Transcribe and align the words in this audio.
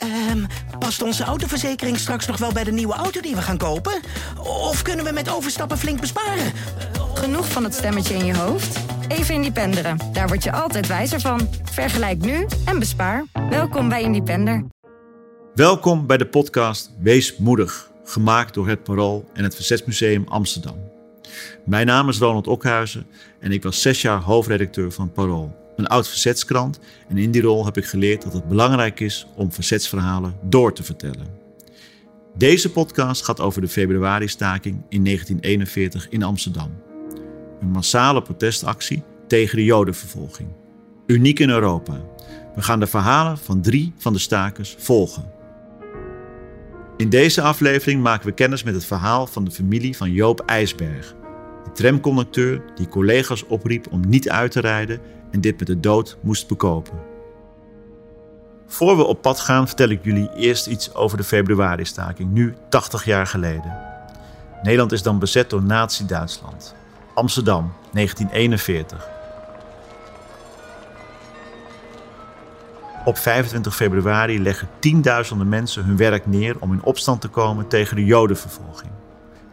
Ehm, 0.00 0.44
past 0.78 1.02
onze 1.02 1.24
autoverzekering 1.24 1.98
straks 1.98 2.26
nog 2.26 2.36
wel 2.36 2.52
bij 2.52 2.64
de 2.64 2.72
nieuwe 2.72 2.94
auto 2.94 3.20
die 3.20 3.34
we 3.34 3.42
gaan 3.42 3.58
kopen? 3.58 4.00
Of 4.38 4.82
kunnen 4.82 5.04
we 5.04 5.12
met 5.12 5.30
overstappen 5.30 5.78
flink 5.78 6.00
besparen? 6.00 6.52
Genoeg 7.14 7.48
van 7.48 7.64
het 7.64 7.74
stemmetje 7.74 8.14
in 8.14 8.24
je 8.24 8.36
hoofd? 8.36 8.78
Even 9.08 9.34
Independeren. 9.34 9.98
Daar 10.12 10.28
word 10.28 10.42
je 10.42 10.52
altijd 10.52 10.86
wijzer 10.86 11.20
van. 11.20 11.48
Vergelijk 11.62 12.18
nu 12.18 12.46
en 12.64 12.78
bespaar. 12.78 13.24
Welkom 13.50 13.88
bij 13.88 14.02
Independer. 14.02 14.64
Welkom 15.54 16.06
bij 16.06 16.16
de 16.16 16.26
podcast 16.26 16.90
Wees 17.00 17.36
Moedig, 17.36 17.90
gemaakt 18.04 18.54
door 18.54 18.68
het 18.68 18.82
Parool 18.82 19.30
en 19.32 19.44
het 19.44 19.54
Verzetsmuseum 19.54 20.24
Amsterdam. 20.28 20.76
Mijn 21.64 21.86
naam 21.86 22.08
is 22.08 22.18
Ronald 22.18 22.46
Okhuizen 22.46 23.06
en 23.40 23.52
ik 23.52 23.62
was 23.62 23.82
zes 23.82 24.02
jaar 24.02 24.20
hoofdredacteur 24.20 24.92
van 24.92 25.12
Parool, 25.12 25.59
een 25.80 25.86
oud 25.86 26.08
verzetskrant. 26.08 26.78
En 27.08 27.18
in 27.18 27.30
die 27.30 27.42
rol 27.42 27.64
heb 27.64 27.76
ik 27.76 27.84
geleerd 27.84 28.22
dat 28.22 28.32
het 28.32 28.48
belangrijk 28.48 29.00
is 29.00 29.26
om 29.34 29.52
verzetsverhalen 29.52 30.34
door 30.42 30.74
te 30.74 30.82
vertellen. 30.82 31.38
Deze 32.36 32.70
podcast 32.70 33.24
gaat 33.24 33.40
over 33.40 33.60
de 33.60 33.68
februari-staking 33.68 34.74
in 34.88 35.04
1941 35.04 36.08
in 36.08 36.22
Amsterdam. 36.22 36.70
Een 37.60 37.70
massale 37.70 38.22
protestactie 38.22 39.02
tegen 39.26 39.56
de 39.56 39.64
Jodenvervolging. 39.64 40.48
Uniek 41.06 41.38
in 41.38 41.50
Europa. 41.50 42.00
We 42.54 42.62
gaan 42.62 42.80
de 42.80 42.86
verhalen 42.86 43.38
van 43.38 43.60
drie 43.60 43.92
van 43.96 44.12
de 44.12 44.18
stakers 44.18 44.74
volgen. 44.78 45.32
In 46.96 47.08
deze 47.08 47.42
aflevering 47.42 48.02
maken 48.02 48.26
we 48.26 48.32
kennis 48.32 48.62
met 48.62 48.74
het 48.74 48.84
verhaal 48.84 49.26
van 49.26 49.44
de 49.44 49.50
familie 49.50 49.96
van 49.96 50.12
Joop 50.12 50.40
IJsberg. 50.40 51.14
De 51.64 51.72
tramconducteur 51.72 52.62
die 52.74 52.88
collega's 52.88 53.46
opriep 53.46 53.86
om 53.90 54.08
niet 54.08 54.28
uit 54.30 54.50
te 54.50 54.60
rijden 54.60 55.00
en 55.30 55.40
dit 55.40 55.58
met 55.58 55.66
de 55.66 55.80
dood 55.80 56.16
moest 56.20 56.48
bekopen. 56.48 56.98
Voor 58.66 58.96
we 58.96 59.02
op 59.02 59.22
pad 59.22 59.40
gaan 59.40 59.66
vertel 59.66 59.88
ik 59.88 60.04
jullie 60.04 60.30
eerst 60.34 60.66
iets 60.66 60.94
over 60.94 61.16
de 61.16 61.24
februari-staking, 61.24 62.32
nu 62.32 62.54
80 62.68 63.04
jaar 63.04 63.26
geleden. 63.26 63.78
Nederland 64.62 64.92
is 64.92 65.02
dan 65.02 65.18
bezet 65.18 65.50
door 65.50 65.62
Nazi-Duitsland. 65.62 66.74
Amsterdam, 67.14 67.72
1941. 67.92 69.08
Op 73.04 73.18
25 73.18 73.76
februari 73.76 74.42
leggen 74.42 74.68
tienduizenden 74.78 75.48
mensen 75.48 75.84
hun 75.84 75.96
werk 75.96 76.26
neer 76.26 76.56
om 76.60 76.72
in 76.72 76.82
opstand 76.82 77.20
te 77.20 77.28
komen 77.28 77.68
tegen 77.68 77.96
de 77.96 78.04
Jodenvervolging. 78.04 78.90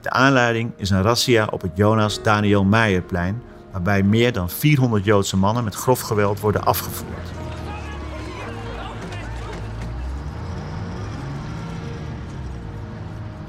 De 0.02 0.10
aanleiding 0.10 0.72
is 0.76 0.90
een 0.90 1.02
razzia 1.02 1.48
op 1.52 1.62
het 1.62 1.72
Jonas 1.76 2.24
Daniel 2.24 2.64
Meijerplein, 2.64 3.42
waarbij 3.84 4.04
meer 4.04 4.34
dan 4.34 4.50
400 4.50 5.06
Joodse 5.06 5.38
mannen 5.38 5.64
met 5.64 5.76
grof 5.76 6.00
geweld 6.00 6.40
worden 6.40 6.64
afgevoerd. 6.64 7.30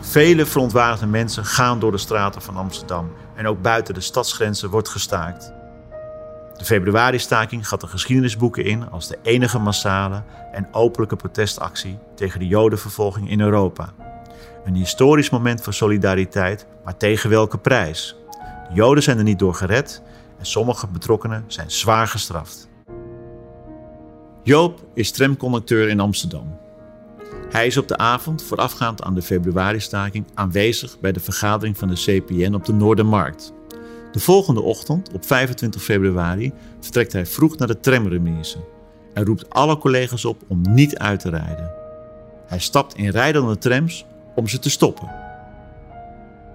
Vele 0.00 0.46
verontwaardigde 0.46 1.06
mensen 1.06 1.44
gaan 1.44 1.78
door 1.78 1.90
de 1.90 1.98
straten 1.98 2.42
van 2.42 2.56
Amsterdam 2.56 3.12
en 3.34 3.46
ook 3.46 3.62
buiten 3.62 3.94
de 3.94 4.00
stadsgrenzen 4.00 4.70
wordt 4.70 4.88
gestaakt. 4.88 5.52
De 6.56 6.64
februari-staking 6.64 7.68
gaat 7.68 7.80
de 7.80 7.86
geschiedenisboeken 7.86 8.64
in 8.64 8.90
als 8.90 9.08
de 9.08 9.18
enige 9.22 9.58
massale 9.58 10.22
en 10.52 10.68
openlijke 10.72 11.16
protestactie 11.16 11.98
tegen 12.14 12.38
de 12.38 12.46
Jodenvervolging 12.46 13.30
in 13.30 13.40
Europa. 13.40 13.92
Een 14.64 14.74
historisch 14.74 15.30
moment 15.30 15.62
van 15.62 15.72
solidariteit, 15.72 16.66
maar 16.84 16.96
tegen 16.96 17.30
welke 17.30 17.58
prijs? 17.58 18.16
De 18.68 18.74
Joden 18.74 19.02
zijn 19.02 19.18
er 19.18 19.24
niet 19.24 19.38
door 19.38 19.54
gered 19.54 20.02
en 20.38 20.46
sommige 20.46 20.86
betrokkenen 20.86 21.44
zijn 21.46 21.70
zwaar 21.70 22.06
gestraft. 22.06 22.68
Joop 24.42 24.86
is 24.94 25.10
tramconducteur 25.10 25.88
in 25.88 26.00
Amsterdam. 26.00 26.58
Hij 27.50 27.66
is 27.66 27.76
op 27.76 27.88
de 27.88 27.96
avond 27.96 28.42
voorafgaand 28.42 29.02
aan 29.02 29.14
de 29.14 29.22
februari-staking 29.22 30.24
aanwezig 30.34 31.00
bij 31.00 31.12
de 31.12 31.20
vergadering 31.20 31.78
van 31.78 31.88
de 31.88 31.94
CPN 31.94 32.54
op 32.54 32.64
de 32.64 32.72
Noordermarkt. 32.72 33.52
De 34.12 34.20
volgende 34.20 34.62
ochtend, 34.62 35.12
op 35.12 35.24
25 35.24 35.82
februari, 35.82 36.52
vertrekt 36.80 37.12
hij 37.12 37.26
vroeg 37.26 37.56
naar 37.56 37.68
de 37.68 37.80
tramremise 37.80 38.58
en 39.14 39.24
roept 39.24 39.50
alle 39.50 39.78
collega's 39.78 40.24
op 40.24 40.42
om 40.46 40.60
niet 40.62 40.98
uit 40.98 41.20
te 41.20 41.30
rijden. 41.30 41.72
Hij 42.46 42.58
stapt 42.58 42.94
in 42.94 43.10
rijdende 43.10 43.58
trams 43.58 44.04
om 44.34 44.48
ze 44.48 44.58
te 44.58 44.70
stoppen. 44.70 45.10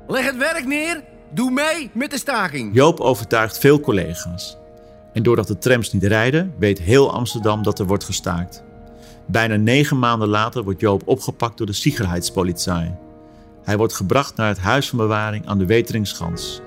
Leg 0.07 0.25
het 0.25 0.37
werk 0.37 0.65
neer, 0.65 1.03
doe 1.33 1.51
mee 1.51 1.89
met 1.93 2.11
de 2.11 2.17
staking. 2.17 2.73
Joop 2.73 2.99
overtuigt 2.99 3.57
veel 3.57 3.79
collega's. 3.79 4.57
En 5.13 5.23
doordat 5.23 5.47
de 5.47 5.57
trams 5.57 5.93
niet 5.93 6.03
rijden, 6.03 6.53
weet 6.57 6.79
heel 6.79 7.13
Amsterdam 7.13 7.63
dat 7.63 7.79
er 7.79 7.85
wordt 7.85 8.03
gestaakt. 8.03 8.63
Bijna 9.25 9.55
negen 9.55 9.99
maanden 9.99 10.27
later 10.27 10.63
wordt 10.63 10.79
Joop 10.79 11.01
opgepakt 11.05 11.57
door 11.57 11.67
de 11.67 11.73
Sicherheitspolizei. 11.73 12.95
Hij 13.63 13.77
wordt 13.77 13.93
gebracht 13.93 14.35
naar 14.35 14.47
het 14.47 14.59
huis 14.59 14.89
van 14.89 14.97
bewaring 14.97 15.47
aan 15.47 15.57
de 15.57 15.65
Weteringschans. 15.65 16.61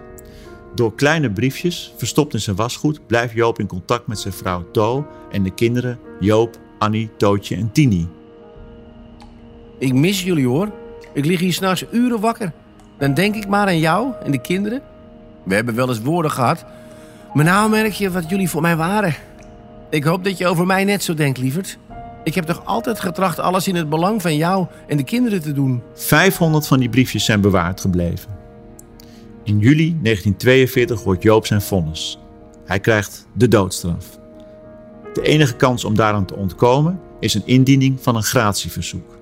Door 0.74 0.94
kleine 0.94 1.30
briefjes, 1.30 1.94
verstopt 1.96 2.34
in 2.34 2.40
zijn 2.40 2.56
wasgoed, 2.56 3.06
blijft 3.06 3.34
Joop 3.34 3.58
in 3.58 3.66
contact 3.66 4.06
met 4.06 4.18
zijn 4.18 4.34
vrouw 4.34 4.70
To 4.70 5.06
en 5.30 5.42
de 5.42 5.54
kinderen 5.54 5.98
Joop, 6.20 6.56
Annie, 6.78 7.10
Tootje 7.16 7.56
en 7.56 7.72
Tini. 7.72 8.08
Ik 9.78 9.92
mis 9.92 10.22
jullie 10.22 10.46
hoor. 10.46 10.72
Ik 11.12 11.24
lig 11.24 11.40
hier 11.40 11.52
s'nachts 11.52 11.84
uren 11.92 12.20
wakker. 12.20 12.52
Dan 12.98 13.14
denk 13.14 13.34
ik 13.34 13.48
maar 13.48 13.66
aan 13.66 13.78
jou 13.78 14.12
en 14.24 14.30
de 14.30 14.40
kinderen. 14.40 14.80
We 15.42 15.54
hebben 15.54 15.74
wel 15.74 15.88
eens 15.88 16.00
woorden 16.00 16.30
gehad. 16.30 16.64
Maar 17.34 17.44
nou 17.44 17.70
merk 17.70 17.92
je 17.92 18.10
wat 18.10 18.28
jullie 18.28 18.50
voor 18.50 18.62
mij 18.62 18.76
waren. 18.76 19.14
Ik 19.90 20.04
hoop 20.04 20.24
dat 20.24 20.38
je 20.38 20.46
over 20.46 20.66
mij 20.66 20.84
net 20.84 21.02
zo 21.02 21.14
denkt, 21.14 21.38
lieverd. 21.38 21.78
Ik 22.24 22.34
heb 22.34 22.44
toch 22.44 22.64
altijd 22.64 23.00
getracht 23.00 23.38
alles 23.38 23.68
in 23.68 23.74
het 23.74 23.88
belang 23.88 24.22
van 24.22 24.36
jou 24.36 24.66
en 24.86 24.96
de 24.96 25.04
kinderen 25.04 25.42
te 25.42 25.52
doen. 25.52 25.82
500 25.94 26.66
van 26.66 26.78
die 26.78 26.88
briefjes 26.88 27.24
zijn 27.24 27.40
bewaard 27.40 27.80
gebleven. 27.80 28.30
In 29.42 29.58
juli 29.58 29.98
1942 30.02 31.02
wordt 31.02 31.22
Joop 31.22 31.46
zijn 31.46 31.62
vonnis. 31.62 32.18
Hij 32.64 32.80
krijgt 32.80 33.26
de 33.32 33.48
doodstraf. 33.48 34.18
De 35.12 35.22
enige 35.22 35.54
kans 35.56 35.84
om 35.84 35.94
daaraan 35.94 36.26
te 36.26 36.36
ontkomen 36.36 37.00
is 37.20 37.34
een 37.34 37.46
indiening 37.46 37.98
van 38.00 38.16
een 38.16 38.22
gratieverzoek. 38.22 39.15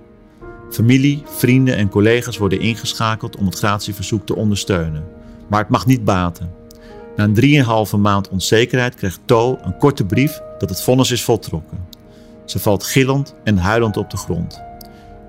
Familie, 0.70 1.22
vrienden 1.24 1.76
en 1.76 1.88
collega's 1.88 2.38
worden 2.38 2.60
ingeschakeld 2.60 3.36
om 3.36 3.46
het 3.46 3.58
gratieverzoek 3.58 4.26
te 4.26 4.36
ondersteunen. 4.36 5.04
Maar 5.48 5.60
het 5.60 5.68
mag 5.68 5.86
niet 5.86 6.04
baten. 6.04 6.52
Na 7.16 7.24
een 7.24 7.86
3,5 7.94 7.98
maand 7.98 8.28
onzekerheid 8.28 8.94
krijgt 8.94 9.20
To 9.24 9.58
een 9.62 9.76
korte 9.78 10.04
brief 10.04 10.40
dat 10.58 10.68
het 10.68 10.82
vonnis 10.82 11.10
is 11.10 11.24
voltrokken. 11.24 11.78
Ze 12.44 12.58
valt 12.58 12.84
gillend 12.84 13.34
en 13.44 13.56
huilend 13.56 13.96
op 13.96 14.10
de 14.10 14.16
grond. 14.16 14.62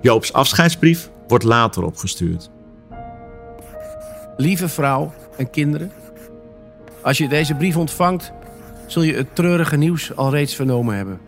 Joops 0.00 0.32
afscheidsbrief 0.32 1.10
wordt 1.28 1.44
later 1.44 1.82
opgestuurd. 1.82 2.50
Lieve 4.36 4.68
vrouw 4.68 5.12
en 5.36 5.50
kinderen, 5.50 5.92
als 7.02 7.18
je 7.18 7.28
deze 7.28 7.54
brief 7.54 7.76
ontvangt, 7.76 8.32
zul 8.86 9.02
je 9.02 9.14
het 9.14 9.34
treurige 9.34 9.76
nieuws 9.76 10.16
al 10.16 10.30
reeds 10.30 10.54
vernomen 10.54 10.96
hebben. 10.96 11.20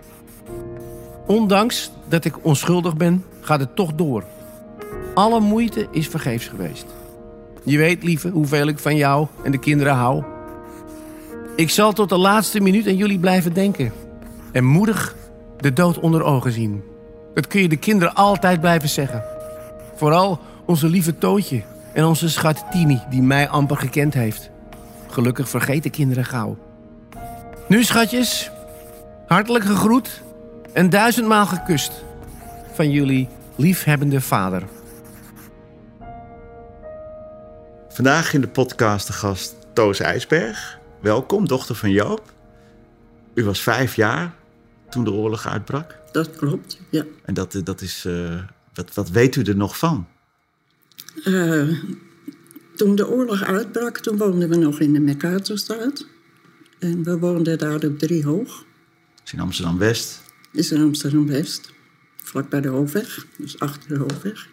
Ondanks 1.27 1.91
dat 2.09 2.25
ik 2.25 2.45
onschuldig 2.45 2.97
ben, 2.97 3.25
gaat 3.49 3.61
het 3.61 3.77
toch 3.77 3.95
door. 3.95 4.25
Alle 5.15 5.41
moeite 5.41 5.89
is 5.91 6.09
vergeefs 6.09 6.47
geweest. 6.47 6.87
Je 7.65 7.79
weet, 7.79 8.03
lieve, 8.03 8.29
hoeveel 8.29 8.67
ik 8.67 8.79
van 8.79 8.97
jou 8.97 9.27
en 9.43 9.51
de 9.51 9.59
kinderen 9.59 9.95
hou. 9.95 10.25
Ik 11.57 11.71
zal 11.71 11.93
tot 11.93 12.09
de 12.09 12.17
laatste 12.17 12.61
minuut 12.61 12.87
aan 12.87 12.97
jullie 12.97 13.19
blijven 13.19 13.53
denken. 13.53 13.93
En 14.53 14.65
moedig 14.65 15.15
de 15.57 15.73
dood 15.73 15.99
onder 15.99 16.23
ogen 16.23 16.53
zien. 16.53 16.83
Dat 17.35 17.47
kun 17.47 17.61
je 17.61 17.69
de 17.69 17.77
kinderen 17.77 18.15
altijd 18.15 18.61
blijven 18.61 18.89
zeggen. 18.89 19.25
Vooral 19.95 20.41
onze 20.67 20.89
lieve 20.89 21.19
Tootje 21.19 21.63
en 21.93 22.05
onze 22.05 22.29
schat 22.29 22.65
Tini, 22.71 23.01
die 23.11 23.23
mij 23.23 23.49
amper 23.49 23.77
gekend 23.77 24.15
heeft. 24.15 24.51
Gelukkig 25.07 25.49
vergeten 25.49 25.91
kinderen 25.91 26.25
gauw. 26.25 26.57
Nu, 27.69 27.85
schatjes, 27.85 28.51
hartelijk 29.27 29.65
gegroet 29.65 30.23
en 30.73 30.91
duizendmaal 30.91 31.47
gekust 31.47 32.05
van 32.73 32.91
jullie 32.91 33.29
liefhebbende 33.59 34.21
vader. 34.21 34.63
Vandaag 37.89 38.33
in 38.33 38.41
de 38.41 38.49
podcast 38.49 39.07
de 39.07 39.13
gast 39.13 39.57
Toos 39.73 40.01
IJsberg. 40.01 40.79
Welkom, 41.01 41.49
dochter 41.49 41.75
van 41.75 41.91
Joop. 41.91 42.33
U 43.35 43.45
was 43.45 43.61
vijf 43.61 43.97
jaar 43.97 44.35
toen 44.91 45.05
de 45.05 45.11
oorlog 45.11 45.47
uitbrak. 45.47 45.97
Dat 46.13 46.37
klopt, 46.37 46.81
ja. 46.91 47.05
En 47.25 47.35
dat, 47.35 47.61
dat 47.65 47.81
is, 47.81 48.05
uh, 48.07 48.43
wat, 48.75 48.95
wat 48.95 49.11
weet 49.11 49.37
u 49.37 49.43
er 49.43 49.57
nog 49.57 49.79
van? 49.79 50.07
Uh, 51.25 51.79
toen 52.77 52.97
de 52.97 53.09
oorlog 53.09 53.43
uitbrak, 53.43 53.99
toen 53.99 54.17
woonden 54.17 54.49
we 54.49 54.57
nog 54.57 54.81
in 54.81 54.93
de 54.93 55.01
Mercatorstraat. 55.01 56.07
En 56.79 57.05
we 57.05 57.19
woonden 57.19 57.59
daar 57.59 57.85
op 57.85 57.99
Driehoog. 57.99 58.49
Dat 58.49 59.25
is 59.25 59.33
in 59.33 59.41
Amsterdam-West? 59.41 60.23
is 60.53 60.73
in 60.73 60.83
Amsterdam-West. 60.83 61.77
Vlak 62.29 62.49
bij 62.49 62.61
de 62.61 62.69
Hoofdweg, 62.69 63.27
dus 63.37 63.59
achter 63.59 63.89
de 63.89 63.99
Hoofdweg. 63.99 64.49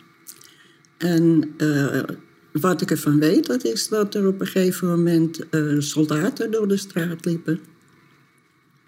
En 0.97 1.53
uh, 1.57 2.03
wat 2.51 2.81
ik 2.81 2.91
ervan 2.91 3.19
weet, 3.19 3.45
dat 3.45 3.63
is 3.63 3.87
dat 3.87 4.15
er 4.15 4.27
op 4.27 4.39
een 4.41 4.47
gegeven 4.47 4.87
moment 4.87 5.39
soldaten 5.77 6.51
door 6.51 6.67
de 6.67 6.77
straat 6.77 7.25
liepen. 7.25 7.59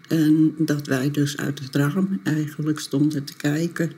En 0.08 0.54
dat 0.58 0.88
wij 0.88 1.12
dus 1.12 1.38
uit 1.38 1.60
het 1.60 1.76
raam 1.76 2.20
eigenlijk 2.24 2.80
stonden 2.80 3.24
te 3.24 3.36
kijken 3.36 3.92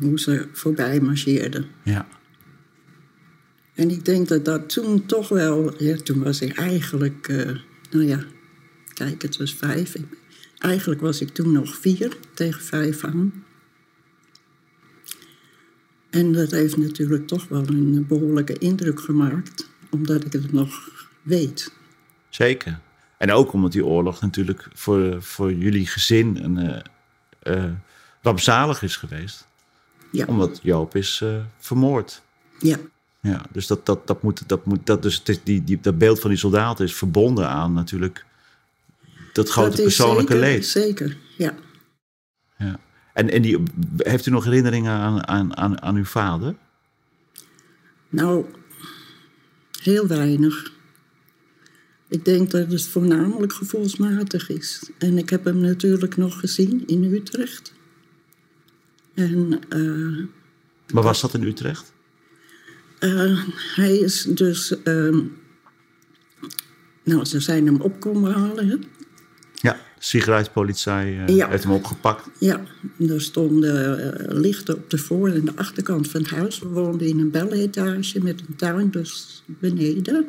hoe 0.00 0.20
ze 0.20 0.48
voorbij 0.52 1.00
marcheerden. 1.00 1.66
Ja. 1.82 2.08
En 3.74 3.90
ik 3.90 4.04
denk 4.04 4.28
dat 4.28 4.44
dat 4.44 4.68
toen 4.68 5.06
toch 5.06 5.28
wel... 5.28 5.82
Ja, 5.82 5.96
toen 5.96 6.22
was 6.22 6.40
ik 6.40 6.58
eigenlijk... 6.58 7.28
eh, 7.28 7.56
nou 7.90 8.04
ja, 8.04 8.24
kijk, 8.94 9.22
het 9.22 9.36
was 9.36 9.54
vijf. 9.54 9.94
Ik- 9.94 10.17
eigenlijk 10.58 11.00
was 11.00 11.20
ik 11.20 11.28
toen 11.28 11.52
nog 11.52 11.76
vier 11.76 12.16
tegen 12.34 12.62
vijf 12.62 13.04
aan. 13.04 13.44
En 16.10 16.32
dat 16.32 16.50
heeft 16.50 16.76
natuurlijk 16.76 17.26
toch 17.26 17.48
wel 17.48 17.68
een 17.68 18.06
behoorlijke 18.06 18.58
indruk 18.58 19.00
gemaakt. 19.00 19.68
Omdat 19.90 20.24
ik 20.24 20.32
het 20.32 20.52
nog 20.52 20.88
weet. 21.22 21.72
Zeker. 22.28 22.80
En 23.18 23.32
ook 23.32 23.52
omdat 23.52 23.72
die 23.72 23.84
oorlog 23.84 24.20
natuurlijk 24.20 24.68
voor, 24.74 25.22
voor 25.22 25.52
jullie 25.52 25.86
gezin 25.86 26.36
een, 26.36 26.58
eh 26.58 26.80
eh, 27.48 27.64
rampzalig 28.22 28.82
is 28.82 28.96
geweest. 28.96 29.46
Ja, 30.10 30.24
Omdat 30.26 30.58
Joop 30.62 30.96
is 30.96 31.20
eh, 31.22 31.36
vermoord. 31.58 32.22
ja, 32.58 32.76
Ja, 33.20 33.42
dus 33.52 33.66
dat, 33.66 33.86
dat, 33.86 34.06
dat 34.06 34.22
moet, 34.22 34.48
dat 34.48 34.64
moet, 34.64 34.86
dat, 34.86 35.02
dus 35.02 35.18
het 35.18 35.28
is 35.28 35.42
die, 35.42 35.64
die, 35.64 35.78
dat 35.80 35.98
beeld 35.98 36.20
van 36.20 36.30
die 36.30 36.38
soldaten 36.38 36.84
is 36.84 36.94
verbonden 36.94 37.48
aan 37.48 37.72
natuurlijk 37.72 38.24
dat 39.38 39.48
grote 39.50 39.76
dat 39.76 39.82
persoonlijke 39.82 40.32
zeker, 40.32 40.48
leed. 40.48 40.66
Zeker, 40.66 41.16
ja. 41.36 41.54
Ja. 42.58 42.80
En, 43.14 43.30
en 43.30 43.42
die, 43.42 43.62
heeft 43.96 44.26
u 44.26 44.30
nog 44.30 44.44
herinneringen 44.44 44.92
aan, 44.92 45.26
aan, 45.28 45.56
aan, 45.56 45.82
aan 45.82 45.96
uw 45.96 46.04
vader? 46.04 46.54
Nou, 48.08 48.44
heel 49.82 50.06
weinig. 50.06 50.72
Ik 52.08 52.24
denk 52.24 52.50
dat 52.50 52.72
het 52.72 52.86
voornamelijk 52.86 53.52
gevoelsmatig 53.52 54.48
is. 54.50 54.90
En 54.98 55.18
ik 55.18 55.30
heb 55.30 55.44
hem 55.44 55.58
natuurlijk 55.58 56.16
nog 56.16 56.40
gezien 56.40 56.86
in 56.86 57.04
Utrecht. 57.04 57.72
En 59.14 59.60
eh, 59.68 60.24
Maar 60.94 61.02
was 61.02 61.20
dat 61.20 61.34
in 61.34 61.42
Utrecht? 61.42 61.92
eh, 62.98 63.44
hij 63.74 63.96
is 63.96 64.22
dus... 64.22 64.82
ehm, 64.82 65.20
nou, 67.04 67.24
ze 67.24 67.40
zijn 67.40 67.66
hem 67.66 67.80
op 67.80 68.00
komen 68.00 68.32
halen. 68.32 68.84
Sigaretpolitie 69.98 70.92
Ja. 71.26 71.48
heeft 71.48 71.62
hem 71.62 71.72
opgepakt. 71.72 72.28
Ja, 72.38 72.60
er 73.08 73.20
stonden 73.20 73.98
eh, 74.14 74.36
lichten 74.40 74.74
op 74.74 74.90
de 74.90 74.98
voor- 74.98 75.28
en 75.28 75.44
de 75.44 75.52
achterkant 75.56 76.08
van 76.10 76.20
het 76.20 76.30
huis. 76.30 76.58
We 76.58 76.68
woonden 76.68 77.06
in 77.06 77.18
een 77.18 77.30
beletage 77.30 78.22
met 78.22 78.40
een 78.40 78.56
tuin 78.56 78.90
dus 78.90 79.42
beneden. 79.46 80.26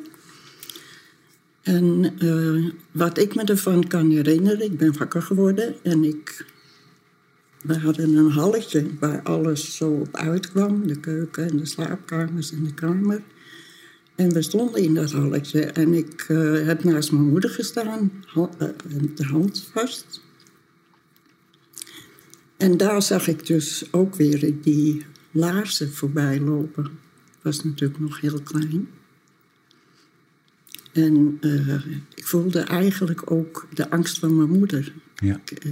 En 1.62 2.14
eh, 2.20 2.72
wat 2.92 3.18
ik 3.18 3.36
me 3.36 3.44
ervan 3.44 3.88
kan 3.88 4.10
herinneren, 4.12 4.62
ik 4.62 4.78
ben 4.78 4.98
wakker 4.98 5.22
geworden 5.22 5.76
en 5.84 6.04
ik... 6.04 6.46
We 7.62 7.78
hadden 7.80 8.16
een 8.16 8.32
halletje 8.32 8.86
waar 9.00 9.22
alles 9.24 9.76
zo 9.76 9.90
op 9.92 10.16
uitkwam. 10.18 10.88
De 10.88 11.00
keuken 11.00 11.50
en 11.50 11.58
de 11.58 11.66
slaapkamers 11.66 12.52
en 12.52 12.64
de 12.64 12.74
kamer. 12.74 13.22
En 14.20 14.34
we 14.34 14.42
stonden 14.42 14.84
in 14.84 14.94
dat 14.94 15.12
halletje 15.12 15.62
en 15.62 15.94
ik 15.94 16.26
eh, 16.28 16.66
heb 16.66 16.84
naast 16.84 17.12
mijn 17.12 17.30
moeder 17.30 17.50
gestaan, 17.50 18.12
ha- 18.26 18.50
eh, 18.58 18.68
de 19.16 19.24
hand 19.24 19.70
vast. 19.74 20.22
En 22.58 22.78
daar 22.78 23.02
zag 23.02 23.28
ik 23.28 23.46
dus 23.46 23.94
ook 23.94 24.16
weer 24.16 24.62
die 24.62 25.06
laarzen 25.32 25.94
voorbij 25.94 26.40
lopen. 26.40 26.86
Ik 26.86 27.42
was 27.42 27.64
natuurlijk 27.64 28.00
nog 28.00 28.22
heel 28.22 28.42
klein. 28.42 28.88
En 30.92 31.38
eh, 31.42 31.86
ik 32.16 32.28
voelde 32.28 32.60
eigenlijk 32.60 33.32
ook 33.32 33.68
de 33.74 33.90
angst 33.90 34.20
van 34.20 34.36
mijn 34.36 34.50
moeder. 34.50 34.94
Ja. 35.16 35.42
Ik, 35.46 35.64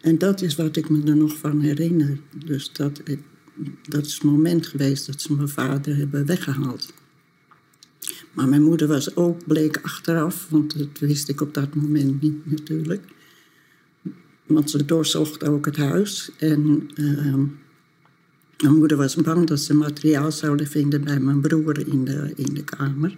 en 0.00 0.18
dat 0.18 0.42
is 0.42 0.54
wat 0.54 0.76
ik 0.76 0.88
me 0.88 1.02
er 1.04 1.16
nog 1.16 1.36
van 1.36 1.60
herinner. 1.60 2.18
Dus 2.44 2.72
dat, 2.72 3.02
dat 3.82 4.06
is 4.06 4.14
het 4.14 4.22
moment 4.22 4.66
geweest 4.66 5.06
dat 5.06 5.20
ze 5.20 5.34
mijn 5.34 5.48
vader 5.48 5.96
hebben 5.96 6.26
weggehaald. 6.26 6.92
Maar 8.32 8.48
mijn 8.48 8.62
moeder 8.62 8.88
was 8.88 9.16
ook, 9.16 9.46
bleek 9.46 9.78
achteraf, 9.82 10.46
want 10.50 10.78
dat 10.78 10.98
wist 10.98 11.28
ik 11.28 11.40
op 11.40 11.54
dat 11.54 11.74
moment 11.74 12.22
niet 12.22 12.50
natuurlijk. 12.50 13.04
Want 14.46 14.70
ze 14.70 14.84
doorzocht 14.84 15.44
ook 15.44 15.64
het 15.64 15.76
huis. 15.76 16.30
En 16.38 16.90
ehm, 16.94 17.44
mijn 18.58 18.76
moeder 18.76 18.96
was 18.96 19.14
bang 19.14 19.46
dat 19.46 19.60
ze 19.60 19.74
materiaal 19.74 20.32
zouden 20.32 20.66
vinden 20.66 21.04
bij 21.04 21.20
mijn 21.20 21.40
broer 21.40 21.88
in 21.88 22.04
de, 22.04 22.32
in 22.36 22.54
de 22.54 22.64
kamer. 22.64 23.16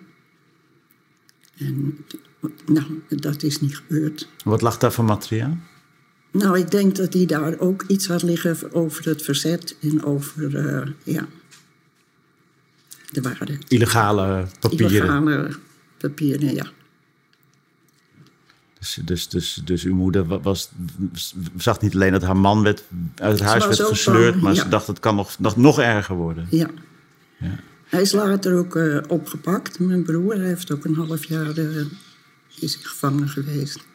En 1.57 1.99
nou, 2.67 3.03
dat 3.09 3.43
is 3.43 3.61
niet 3.61 3.77
gebeurd. 3.77 4.29
Wat 4.45 4.63
lag 4.63 4.79
daar 4.79 4.93
voor 4.93 5.05
materiaal? 5.05 5.59
Nou, 6.31 6.59
ik 6.59 6.71
denk 6.71 6.97
dat 6.97 7.13
hij 7.13 7.27
daar 7.27 7.59
ook 7.59 7.85
iets 7.89 8.07
had 8.07 8.23
liggen 8.23 8.73
over 8.73 9.05
het 9.05 9.23
verzet 9.23 9.77
en 9.81 10.05
over, 10.05 10.57
eh, 10.57 10.89
ja, 11.03 11.29
Illegale 13.69 14.47
papieren. 14.61 14.91
illegale 14.91 15.57
papieren, 15.99 16.55
ja. 16.55 16.67
Dus, 18.79 18.99
dus, 19.05 19.29
dus, 19.29 19.61
dus 19.65 19.83
uw 19.83 19.95
moeder 19.95 20.27
wa- 20.27 20.41
was, 20.41 20.71
zag 21.57 21.81
niet 21.81 21.95
alleen 21.95 22.13
dat 22.13 22.23
haar 22.23 22.37
man 22.37 22.63
werd, 22.63 22.85
uit 23.15 23.39
het 23.39 23.49
huis 23.49 23.67
werd 23.67 23.81
gesleurd, 23.81 24.41
maar 24.41 24.55
ja. 24.55 24.63
ze 24.63 24.69
dacht 24.69 24.87
het 24.87 25.01
kan 25.01 25.15
nog, 25.15 25.39
nog, 25.39 25.57
nog 25.57 25.81
erger 25.81 26.17
worden. 26.17 26.47
Ja. 26.51 26.71
Hij 27.87 28.01
is 28.01 28.13
later 28.13 28.55
ook 28.55 28.77
eh, 28.77 28.99
opgepakt. 29.09 29.79
Mijn 29.79 30.03
broer 30.03 30.35
hij 30.35 30.47
heeft 30.47 30.71
ook 30.71 30.85
een 30.85 30.95
half 30.95 31.25
jaar 31.25 31.57
eh, 31.57 31.85
is 32.59 32.75
gevangen 32.83 33.29
geweest. 33.29 33.87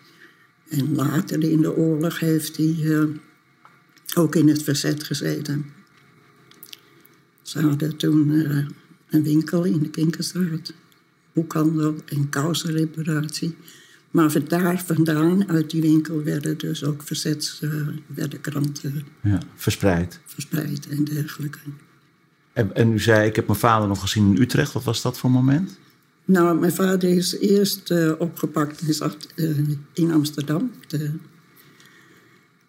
En 0.69 0.95
later 0.95 1.43
in 1.43 1.61
de 1.61 1.75
oorlog 1.75 2.19
heeft 2.19 2.57
hij 2.57 2.75
eh, 2.83 3.03
ook 4.15 4.35
in 4.35 4.47
het 4.47 4.63
verzet 4.63 5.03
gezeten. 5.03 5.65
Ze 7.41 7.61
hadden 7.61 7.97
toen 7.97 8.27
een 9.11 9.23
winkel 9.23 9.63
in 9.63 9.79
de 9.79 9.89
Kinkerstraat. 9.89 10.73
Boekhandel 11.33 11.95
en 12.05 12.29
kousenreparatie. 12.29 13.55
Maar 14.11 14.31
van 14.31 14.43
daar 14.47 14.83
vandaan, 14.85 15.49
uit 15.49 15.69
die 15.69 15.81
winkel, 15.81 16.23
werden 16.23 16.57
dus 16.57 16.83
ook 16.83 17.01
verzets, 17.03 17.59
eh, 17.61 17.69
werden 18.07 18.41
kranten 18.41 19.05
Ja, 19.21 19.39
verspreid. 19.55 20.19
verspreid 20.25 20.87
en 20.87 21.03
dergelijke. 21.03 21.59
En, 22.53 22.75
en 22.75 22.91
u 22.93 22.99
zei, 22.99 23.27
ik 23.27 23.35
heb 23.35 23.47
mijn 23.47 23.59
vader 23.59 23.87
nog 23.87 24.01
gezien 24.01 24.35
in 24.35 24.41
Utrecht. 24.41 24.73
Wat 24.73 24.83
was 24.83 25.01
dat 25.01 25.17
voor 25.17 25.31
moment? 25.31 25.77
Nou, 26.25 26.59
mijn 26.59 26.73
vader 26.73 27.09
is 27.09 27.37
eerst 27.39 27.91
eh, 27.91 28.11
opgepakt 28.17 28.81
in, 28.81 28.93
Zat- 28.93 29.27
eh, 29.35 29.57
in 29.93 30.11
Amsterdam. 30.11 30.71
De, 30.87 31.11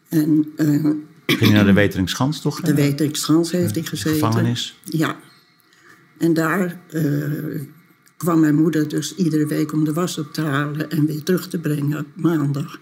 en 0.08 0.52
Ging 1.26 1.46
je 1.50 1.50
naar 1.52 1.64
de 1.64 1.72
Weteringschans 1.82 2.40
toch? 2.40 2.60
de 2.60 2.74
Weteringstrans 2.74 3.50
heeft 3.50 3.74
hij 3.74 3.84
gezeten. 3.84 4.12
gevangenis. 4.12 4.78
Ja. 4.84 5.16
En 6.22 6.34
daar 6.34 6.80
eh, 6.90 7.60
kwam 8.16 8.40
mijn 8.40 8.54
moeder 8.54 8.88
dus 8.88 9.14
iedere 9.14 9.46
week 9.46 9.72
om 9.72 9.84
de 9.84 9.92
was 9.92 10.18
op 10.18 10.32
te 10.32 10.40
halen 10.40 10.90
en 10.90 11.06
weer 11.06 11.22
terug 11.22 11.48
te 11.48 11.58
brengen 11.58 12.06
maandag. 12.14 12.80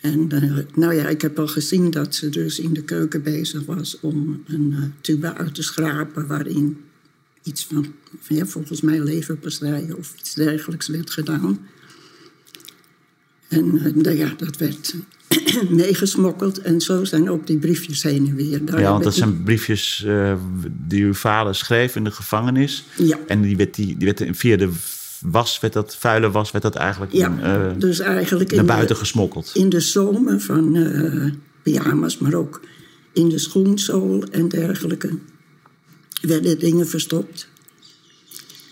En 0.00 0.30
eh, 0.30 0.58
nou 0.74 0.94
ja, 0.94 1.08
ik 1.08 1.20
heb 1.20 1.38
al 1.38 1.46
gezien 1.46 1.90
dat 1.90 2.14
ze 2.14 2.28
dus 2.28 2.58
in 2.58 2.72
de 2.72 2.82
keuken 2.82 3.22
bezig 3.22 3.64
was 3.64 4.00
om 4.00 4.42
een 4.46 4.72
eh, 4.72 4.82
tube 5.00 5.34
uit 5.34 5.54
te 5.54 5.62
schrapen 5.62 6.26
waarin 6.26 6.76
iets 7.42 7.66
van, 7.66 7.94
ja, 8.28 8.46
volgens 8.46 8.80
mij 8.80 9.00
leverpastei 9.00 9.92
of 9.92 10.14
iets 10.18 10.34
dergelijks 10.34 10.86
werd 10.86 11.10
gedaan. 11.10 11.58
En 13.48 13.72
nou 13.94 14.16
ja, 14.16 14.34
dat 14.36 14.56
werd 14.56 14.94
meegesmokkeld 15.70 16.60
en 16.60 16.80
zo 16.80 17.04
zijn 17.04 17.30
ook 17.30 17.46
die 17.46 17.58
briefjes 17.58 18.02
heen 18.02 18.26
en 18.28 18.34
weer. 18.34 18.64
Daar 18.64 18.80
Ja, 18.80 18.90
want 18.90 19.04
dat 19.04 19.12
ik- 19.12 19.18
zijn 19.18 19.42
briefjes 19.42 20.04
eh, 20.06 20.34
die 20.86 21.04
uw 21.04 21.14
vader 21.14 21.54
schreef 21.54 21.96
in 21.96 22.04
de 22.04 22.10
gevangenis. 22.10 22.84
Ja. 22.96 23.18
En 23.26 23.42
die 23.42 23.56
werd, 23.56 23.74
die, 23.74 23.96
die 23.96 24.12
werd 24.14 24.36
via 24.36 24.56
de 24.56 24.70
was, 25.20 25.60
werd 25.60 25.72
dat 25.72 25.96
vuile 25.96 26.30
was, 26.30 26.50
werd 26.50 26.64
dat 26.64 26.74
eigenlijk 26.74 27.12
Ja, 27.12 27.28
in, 27.30 27.40
eh, 27.40 27.70
dus 27.78 27.98
eigenlijk 27.98 28.54
naar 28.54 28.64
buiten 28.64 28.88
de, 28.94 29.00
gesmokkeld. 29.00 29.50
in 29.54 29.68
de 29.68 29.80
zomer 29.80 30.40
van 30.40 30.76
eh, 30.76 31.30
pyjama's, 31.62 32.18
maar 32.18 32.34
ook 32.34 32.60
in 33.12 33.28
de 33.28 33.38
schoenzool 33.38 34.22
en 34.30 34.48
dergelijke, 34.48 35.18
werden 36.22 36.58
dingen 36.58 36.86
verstopt. 36.88 37.48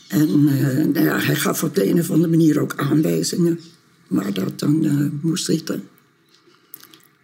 En 0.09 0.45
nou 0.93 1.05
ja, 1.05 1.19
hij 1.19 1.35
gaf 1.35 1.63
op 1.63 1.75
de 1.75 1.89
een 1.91 2.01
of 2.01 2.11
andere 2.11 2.31
manier 2.31 2.61
ook 2.61 2.75
aanwijzingen 2.77 3.61
waar 4.07 4.33
dat 4.33 4.59
dan 4.59 5.11
moest 5.23 5.45
zitten. 5.45 5.83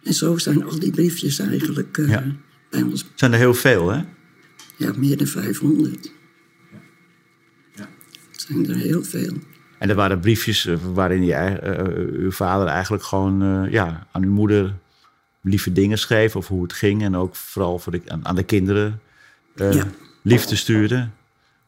En 0.03 0.13
zo 0.13 0.37
zijn 0.37 0.63
al 0.65 0.79
die 0.79 0.91
briefjes 0.91 1.39
eigenlijk 1.39 1.97
eh, 1.97 2.09
Ja. 2.09 2.23
bij 2.69 2.81
ons, 2.81 3.05
zijn 3.15 3.31
er 3.33 3.37
heel 3.37 3.53
veel, 3.53 3.89
hè? 3.89 4.01
ja, 4.77 4.93
meer 4.97 5.17
dan 5.17 5.27
500. 5.27 6.11
Het 8.31 8.41
zijn 8.47 8.69
er 8.69 8.75
heel 8.75 9.03
veel. 9.03 9.33
En 9.79 9.89
er 9.89 9.95
waren 9.95 10.19
briefjes 10.19 10.65
eh, 10.65 10.75
waarin 10.93 11.23
je, 11.25 11.33
eh, 11.33 12.19
uw 12.19 12.31
vader 12.31 12.67
eigenlijk 12.67 13.03
gewoon 13.03 13.41
eh, 13.43 13.71
ja, 13.71 14.07
aan 14.11 14.23
uw 14.23 14.31
moeder 14.31 14.75
lieve 15.41 15.71
dingen 15.71 15.97
schreef. 15.97 16.35
Of 16.35 16.47
hoe 16.47 16.63
het 16.63 16.73
ging. 16.73 17.03
En 17.03 17.15
ook 17.15 17.35
vooral 17.35 17.79
voor 17.79 17.91
de, 17.91 18.01
aan, 18.07 18.25
aan 18.25 18.35
de 18.35 18.43
kinderen 18.43 18.99
eh, 19.55 19.73
Ja. 19.73 19.87
liefde 20.21 20.55
stuurde. 20.55 21.09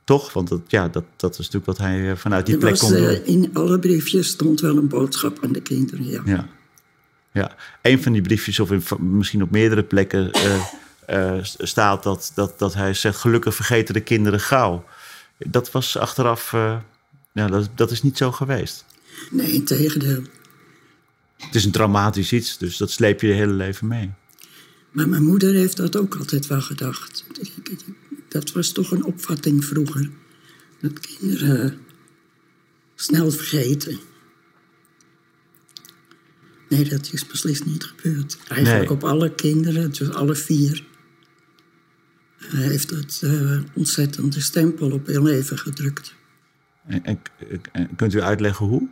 Toch? 0.03 0.33
Want 0.33 0.47
dat, 0.47 0.61
ja, 0.67 0.87
dat, 0.87 1.03
dat 1.15 1.31
is 1.31 1.37
natuurlijk 1.37 1.65
wat 1.65 1.77
hij 1.77 2.15
vanuit 2.17 2.45
die 2.45 2.53
Er 2.55 2.59
plek 2.61 2.71
was, 2.71 2.79
kon 2.81 2.91
doen. 3.01 3.25
in 3.25 3.49
alle 3.53 3.79
briefjes 3.79 4.27
stond 4.27 4.59
wel 4.61 4.77
een 4.77 4.87
boodschap 4.87 5.43
aan 5.43 5.51
de 5.51 5.61
kinderen, 5.61 6.23
ja. 6.25 6.47
Ja. 7.31 7.55
Een 7.81 8.03
van 8.03 8.11
die 8.11 8.21
briefjes, 8.21 8.59
of 8.59 8.71
in, 8.71 8.83
misschien 8.99 9.43
op 9.43 9.51
meerdere 9.51 9.83
plekken, 9.83 10.31
eh, 10.31 10.63
eh, 11.35 11.43
staat 11.43 12.03
dat, 12.03 12.31
dat, 12.35 12.59
dat 12.59 12.73
hij 12.73 12.93
zegt: 12.93 13.17
gelukkig 13.17 13.55
vergeten 13.55 13.93
de 13.93 14.01
kinderen 14.01 14.39
gauw. 14.39 14.85
Dat 15.37 15.71
was 15.71 15.97
achteraf, 15.97 16.51
uh, 16.53 16.77
ja, 17.31 17.47
dat, 17.47 17.69
dat 17.75 17.91
is 17.91 18.01
niet 18.01 18.17
zo 18.17 18.31
geweest. 18.31 18.85
Nee, 19.29 19.51
in 19.51 19.65
tegendeel. 19.65 20.21
Het 21.37 21.55
is 21.55 21.65
een 21.65 21.71
traumatisch 21.71 22.33
iets, 22.33 22.57
dus 22.57 22.77
dat 22.77 22.91
sleep 22.91 23.21
je 23.21 23.27
je 23.27 23.33
hele 23.33 23.53
leven 23.53 23.87
mee. 23.87 24.11
Maar 24.91 25.09
mijn 25.09 25.23
moeder 25.23 25.53
heeft 25.53 25.77
dat 25.77 25.95
ook 25.95 26.15
altijd 26.15 26.47
wel 26.47 26.61
gedacht. 26.61 27.25
Dat 28.27 28.51
was 28.51 28.71
toch 28.71 28.91
een 28.91 29.03
opvatting 29.03 29.65
vroeger. 29.65 30.09
Dat 30.79 30.99
kinderen 30.99 31.79
snel 32.95 33.31
vergeten. 33.31 33.99
Nee, 36.71 36.89
dat 36.89 37.09
is 37.11 37.27
beslist 37.27 37.65
niet 37.65 37.83
gebeurd. 37.83 38.37
Eigenlijk 38.47 38.91
op 38.91 39.03
alle 39.03 39.35
kinderen, 39.35 39.91
dus 39.91 40.09
alle 40.09 40.35
vier, 40.35 40.83
heeft 42.37 42.89
het 42.89 43.21
uh, 43.23 43.59
ontzettende 43.73 44.41
stempel 44.41 44.91
op 44.91 45.05
hun 45.05 45.23
leven 45.23 45.57
gedrukt. 45.57 46.13
En, 46.85 47.03
en, 47.71 47.95
kunt 47.95 48.13
u 48.13 48.21
uitleggen 48.21 48.65
hoe? 48.65 48.87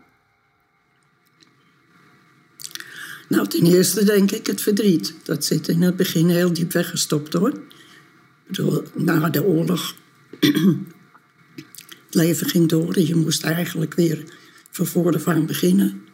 Nou, 3.27 3.47
ten 3.47 3.65
eerste 3.65 4.03
denk 4.03 4.31
ik 4.31 4.47
het 4.47 4.61
verdriet. 4.61 5.15
Dat 5.23 5.45
zit 5.45 5.67
in 5.67 5.81
het 5.81 5.95
begin 5.95 6.29
heel 6.29 6.53
diep 6.53 6.71
weggestopt 6.71 7.33
hoor. 7.33 7.61
Bedoel, 8.47 8.83
na 8.95 9.29
de 9.29 9.43
oorlog. 9.43 9.95
het 12.05 12.15
leven 12.15 12.47
ging 12.47 12.69
door. 12.69 12.99
Je 12.99 13.15
moest 13.15 13.43
eigenlijk 13.43 13.93
weer 13.93 14.23
van 14.71 14.85
voren 14.85 15.21
van 15.21 15.45
beginnen. 15.45 16.07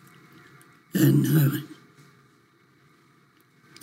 En 0.95 1.25
uh, 1.25 1.53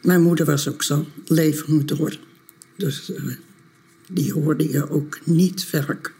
mijn 0.03 0.23
moeder 0.23 0.47
was 0.47 0.69
ook 0.69 0.83
zo. 0.83 1.07
Leven 1.27 1.75
moet 1.75 1.89
door. 1.89 2.19
Dus 2.77 3.11
uh, 3.11 3.35
die 4.11 4.33
hoorde 4.33 4.71
je 4.71 4.91
ook 4.91 5.19
niet 5.25 5.65
vaak 5.65 6.15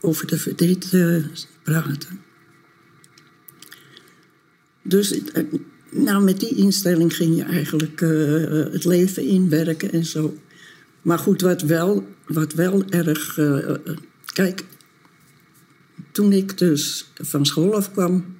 over 0.00 0.26
de 0.26 0.38
verdriet 0.38 0.92
uh, 0.92 1.24
praten. 1.62 2.20
Dus 4.82 5.20
nou, 5.90 6.24
met 6.24 6.40
die 6.40 6.54
instelling 6.54 7.16
ging 7.16 7.36
je 7.36 7.42
eigenlijk 7.42 8.00
het 8.72 8.84
leven 8.84 9.22
inwerken 9.22 9.92
en 9.92 10.04
zo. 10.04 10.38
Maar 11.02 11.18
goed, 11.18 11.40
wat 11.40 11.62
wel, 11.62 12.08
wat 12.26 12.52
wel 12.52 12.84
erg. 12.88 13.38
kijk, 14.32 14.64
toen 16.12 16.32
ik 16.32 16.58
dus 16.58 17.10
van 17.14 17.46
school 17.46 17.74
afkwam, 17.74 18.39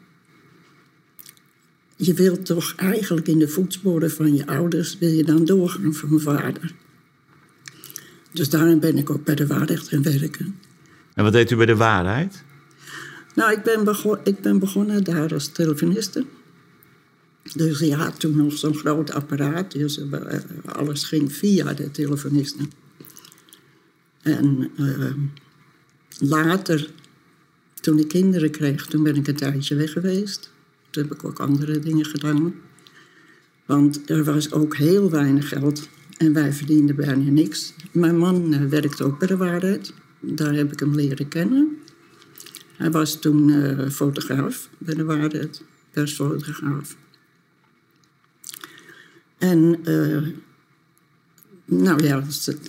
je 2.00 2.14
wilt 2.14 2.46
toch 2.46 2.74
eigenlijk 2.76 3.28
in 3.28 3.38
de 3.38 3.48
voetsporen 3.48 4.10
van 4.10 4.34
je 4.34 4.46
ouders, 4.46 4.98
wil 4.98 5.10
je 5.10 5.24
dan 5.24 5.44
doorgaan 5.44 5.94
van 5.94 6.08
mijn 6.08 6.20
vader. 6.20 6.74
Dus 8.32 8.48
daarom 8.48 8.80
ben 8.80 8.98
ik 8.98 9.10
ook 9.10 9.24
bij 9.24 9.34
de 9.34 9.46
waarheid 9.46 9.88
gaan 9.88 10.02
werken. 10.02 10.58
En 11.14 11.24
wat 11.24 11.32
deed 11.32 11.50
u 11.50 11.56
bij 11.56 11.66
de 11.66 11.76
waarheid? 11.76 12.42
Nou, 13.34 13.52
ik 13.52 13.62
ben, 13.62 13.84
begon, 13.84 14.18
ik 14.24 14.40
ben 14.40 14.58
begonnen 14.58 15.04
daar 15.04 15.32
als 15.32 15.48
telefoniste. 15.48 16.24
Dus 17.54 17.78
ja, 17.78 18.10
toen 18.10 18.36
nog 18.36 18.58
zo'n 18.58 18.74
groot 18.74 19.12
apparaat. 19.12 19.72
Dus 19.72 19.98
eh, 19.98 20.38
alles 20.64 21.04
ging 21.04 21.32
via 21.32 21.72
de 21.72 21.90
telefonisten. 21.90 22.70
En 24.22 24.70
uh, 24.76 25.12
later, 26.18 26.90
toen 27.80 27.98
ik 27.98 28.08
kinderen 28.08 28.50
kreeg, 28.50 28.86
toen 28.86 29.02
ben 29.02 29.16
ik 29.16 29.28
een 29.28 29.36
tijdje 29.36 29.74
weg 29.74 29.92
geweest. 29.92 30.49
Toen 30.90 31.02
heb 31.02 31.12
ik 31.12 31.24
ook 31.24 31.40
andere 31.40 31.78
dingen 31.78 32.04
gedaan. 32.04 32.54
Want 33.66 34.10
er 34.10 34.24
was 34.24 34.52
ook 34.52 34.76
heel 34.76 35.10
weinig 35.10 35.48
geld 35.48 35.88
en 36.16 36.32
wij 36.32 36.52
verdienden 36.52 36.96
bijna 36.96 37.30
niks. 37.30 37.74
Mijn 37.92 38.18
man 38.18 38.54
uh, 38.54 38.64
werkte 38.64 39.04
ook 39.04 39.18
bij 39.18 39.28
de 39.28 39.36
waarheid. 39.36 39.92
Daar 40.20 40.54
heb 40.54 40.72
ik 40.72 40.80
hem 40.80 40.94
leren 40.94 41.28
kennen. 41.28 41.78
Hij 42.76 42.90
was 42.90 43.20
toen 43.20 43.48
uh, 43.48 43.88
fotograaf 43.88 44.68
bij 44.78 44.94
de 44.94 45.04
waarheid, 45.04 45.62
persfotograaf. 45.90 46.96
En 49.38 49.80
uh, 49.84 50.26
nou 51.64 52.04
ja, 52.04 52.24
dat, 52.44 52.60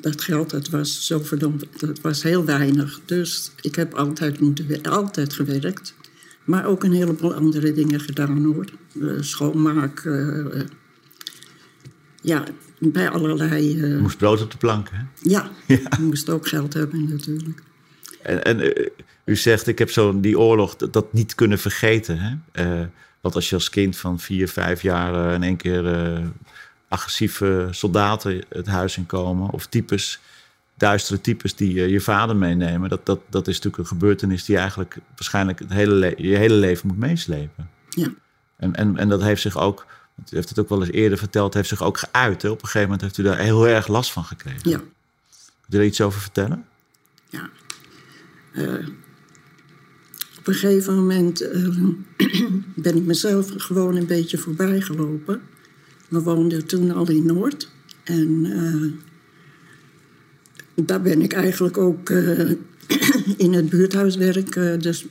dat, 0.00 0.22
geld 0.22 0.50
dat 0.50 0.68
was 0.68 1.06
zo 1.06 1.18
verdomd, 1.18 1.64
dat 1.78 2.00
was 2.00 2.22
heel 2.22 2.44
weinig. 2.44 3.00
Dus 3.04 3.52
ik 3.60 3.74
heb 3.74 3.94
altijd, 3.94 4.40
moeten, 4.40 4.82
altijd 4.82 5.32
gewerkt. 5.32 5.94
Maar 6.48 6.64
ook 6.64 6.84
een 6.84 6.92
heleboel 6.92 7.34
andere 7.34 7.72
dingen 7.72 8.00
gedaan 8.00 8.44
hoor. 8.44 8.64
Uh, 8.92 9.20
schoonmaak. 9.20 10.04
Uh, 10.04 10.60
ja, 12.22 12.44
bij 12.78 13.10
allerlei. 13.10 13.76
Uh... 13.76 13.88
Je 13.88 14.00
moest 14.00 14.18
brood 14.18 14.42
op 14.42 14.50
de 14.50 14.56
plank, 14.56 14.88
hè? 14.90 15.02
Ja, 15.20 15.50
ja. 15.66 15.76
je 15.96 16.02
moest 16.02 16.30
ook 16.30 16.48
geld 16.48 16.74
hebben 16.74 17.08
natuurlijk. 17.08 17.62
En, 18.22 18.44
en 18.44 18.88
u 19.24 19.36
zegt, 19.36 19.66
ik 19.66 19.78
heb 19.78 19.90
zo 19.90 20.20
die 20.20 20.38
oorlog 20.38 20.76
dat, 20.76 20.92
dat 20.92 21.12
niet 21.12 21.34
kunnen 21.34 21.58
vergeten. 21.58 22.18
Hè? 22.18 22.86
want 23.20 23.34
als 23.34 23.48
je 23.48 23.54
als 23.54 23.70
kind 23.70 23.96
van 23.96 24.20
vier, 24.20 24.48
vijf 24.48 24.82
jaar 24.82 25.34
in 25.34 25.42
één 25.42 25.56
keer 25.56 26.22
agressieve 26.88 27.68
soldaten 27.70 28.44
het 28.48 28.66
huis 28.66 28.96
in 28.96 29.06
komen, 29.06 29.50
of 29.50 29.66
types 29.66 30.20
duistere 30.78 31.20
types 31.20 31.54
die 31.54 31.74
uh, 31.74 31.88
je 31.88 32.00
vader 32.00 32.36
meenemen. 32.36 32.88
Dat, 32.88 33.06
dat, 33.06 33.20
dat 33.28 33.48
is 33.48 33.54
natuurlijk 33.54 33.82
een 33.82 33.98
gebeurtenis 33.98 34.44
die 34.44 34.56
eigenlijk 34.56 34.96
waarschijnlijk 35.08 35.58
het 35.58 35.72
hele 35.72 36.14
je 36.16 36.36
hele 36.36 36.54
leven 36.54 36.88
moet 36.88 36.98
meeslepen. 36.98 37.70
Ja. 37.88 38.08
En, 38.56 38.74
en, 38.74 38.96
en 38.96 39.08
dat 39.08 39.22
heeft 39.22 39.42
zich 39.42 39.58
ook, 39.58 39.86
want 40.14 40.32
u 40.32 40.36
heeft 40.36 40.48
het 40.48 40.58
ook 40.58 40.68
wel 40.68 40.80
eens 40.80 40.90
eerder 40.90 41.18
verteld, 41.18 41.54
heeft 41.54 41.68
zich 41.68 41.82
ook 41.82 41.98
geuit. 41.98 42.42
Hè? 42.42 42.48
Op 42.48 42.62
een 42.62 42.64
gegeven 42.64 42.82
moment 42.82 43.00
heeft 43.00 43.18
u 43.18 43.22
daar 43.22 43.38
heel 43.38 43.68
erg 43.68 43.86
last 43.86 44.12
van 44.12 44.24
gekregen. 44.24 44.70
Ja. 44.70 44.78
Kunt 45.60 45.74
u 45.74 45.76
daar 45.76 45.84
iets 45.84 46.00
over 46.00 46.20
vertellen? 46.20 46.64
Ja. 47.28 47.50
Uh, 48.52 48.88
op 50.38 50.46
een 50.46 50.54
gegeven 50.54 50.94
moment 50.94 51.42
uh, 51.42 51.88
ben 52.84 52.96
ik 52.96 53.04
mezelf 53.04 53.52
gewoon 53.56 53.96
een 53.96 54.06
beetje 54.06 54.38
voorbij 54.38 54.80
gelopen. 54.80 55.40
We 56.08 56.22
woonden 56.22 56.66
toen 56.66 56.90
al 56.90 57.08
in 57.08 57.26
Noord. 57.26 57.68
En 58.04 58.46
daar 60.84 61.02
ben 61.02 61.22
ik 61.22 61.32
eigenlijk 61.32 61.78
ook 61.78 62.08
uh, 62.08 62.50
in 63.36 63.52
het 63.52 63.68
buurthuiswerk, 63.68 64.56
uh, 64.56 64.78
dus 64.78 65.06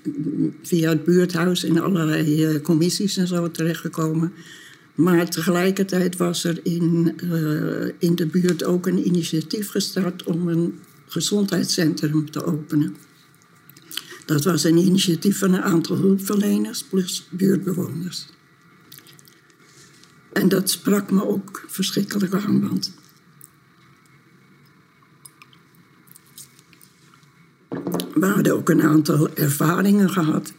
via 0.64 0.90
het 0.90 1.04
buurthuis 1.04 1.64
in 1.64 1.80
allerlei 1.80 2.46
uh, 2.46 2.62
commissies 2.62 3.18
en 3.18 3.28
zo 3.28 3.52
terechtgekomen. 3.52 4.34
Maar 4.96 5.30
tegelijkertijd 5.30 6.18
was 6.18 6.44
er 6.44 6.60
in, 6.64 7.16
in 8.00 8.16
de 8.16 8.26
buurt 8.26 8.64
ook 8.64 8.88
een 8.88 9.08
initiatief 9.08 9.70
gestart 9.70 10.24
om 10.24 10.48
een 10.48 10.80
gezondheidscentrum 11.08 12.32
te 12.32 12.46
openen. 12.46 12.96
Dat 14.26 14.44
was 14.44 14.64
een 14.64 14.78
initiatief 14.78 15.38
van 15.38 15.54
een 15.54 15.62
aantal 15.62 15.98
hulpverleners 15.98 16.84
plus 16.84 17.28
buurtbewoners. 17.32 18.28
En 20.34 20.50
dat 20.50 20.70
sprak 20.70 21.12
me 21.12 21.28
ook 21.28 21.66
verschrikkelijk 21.68 22.34
aan, 22.34 22.68
want 22.68 22.94
We 28.20 28.26
hadden 28.26 28.54
ook 28.54 28.70
een 28.70 28.82
aantal 28.82 29.30
ervaringen 29.36 30.10
gehad. 30.10 30.54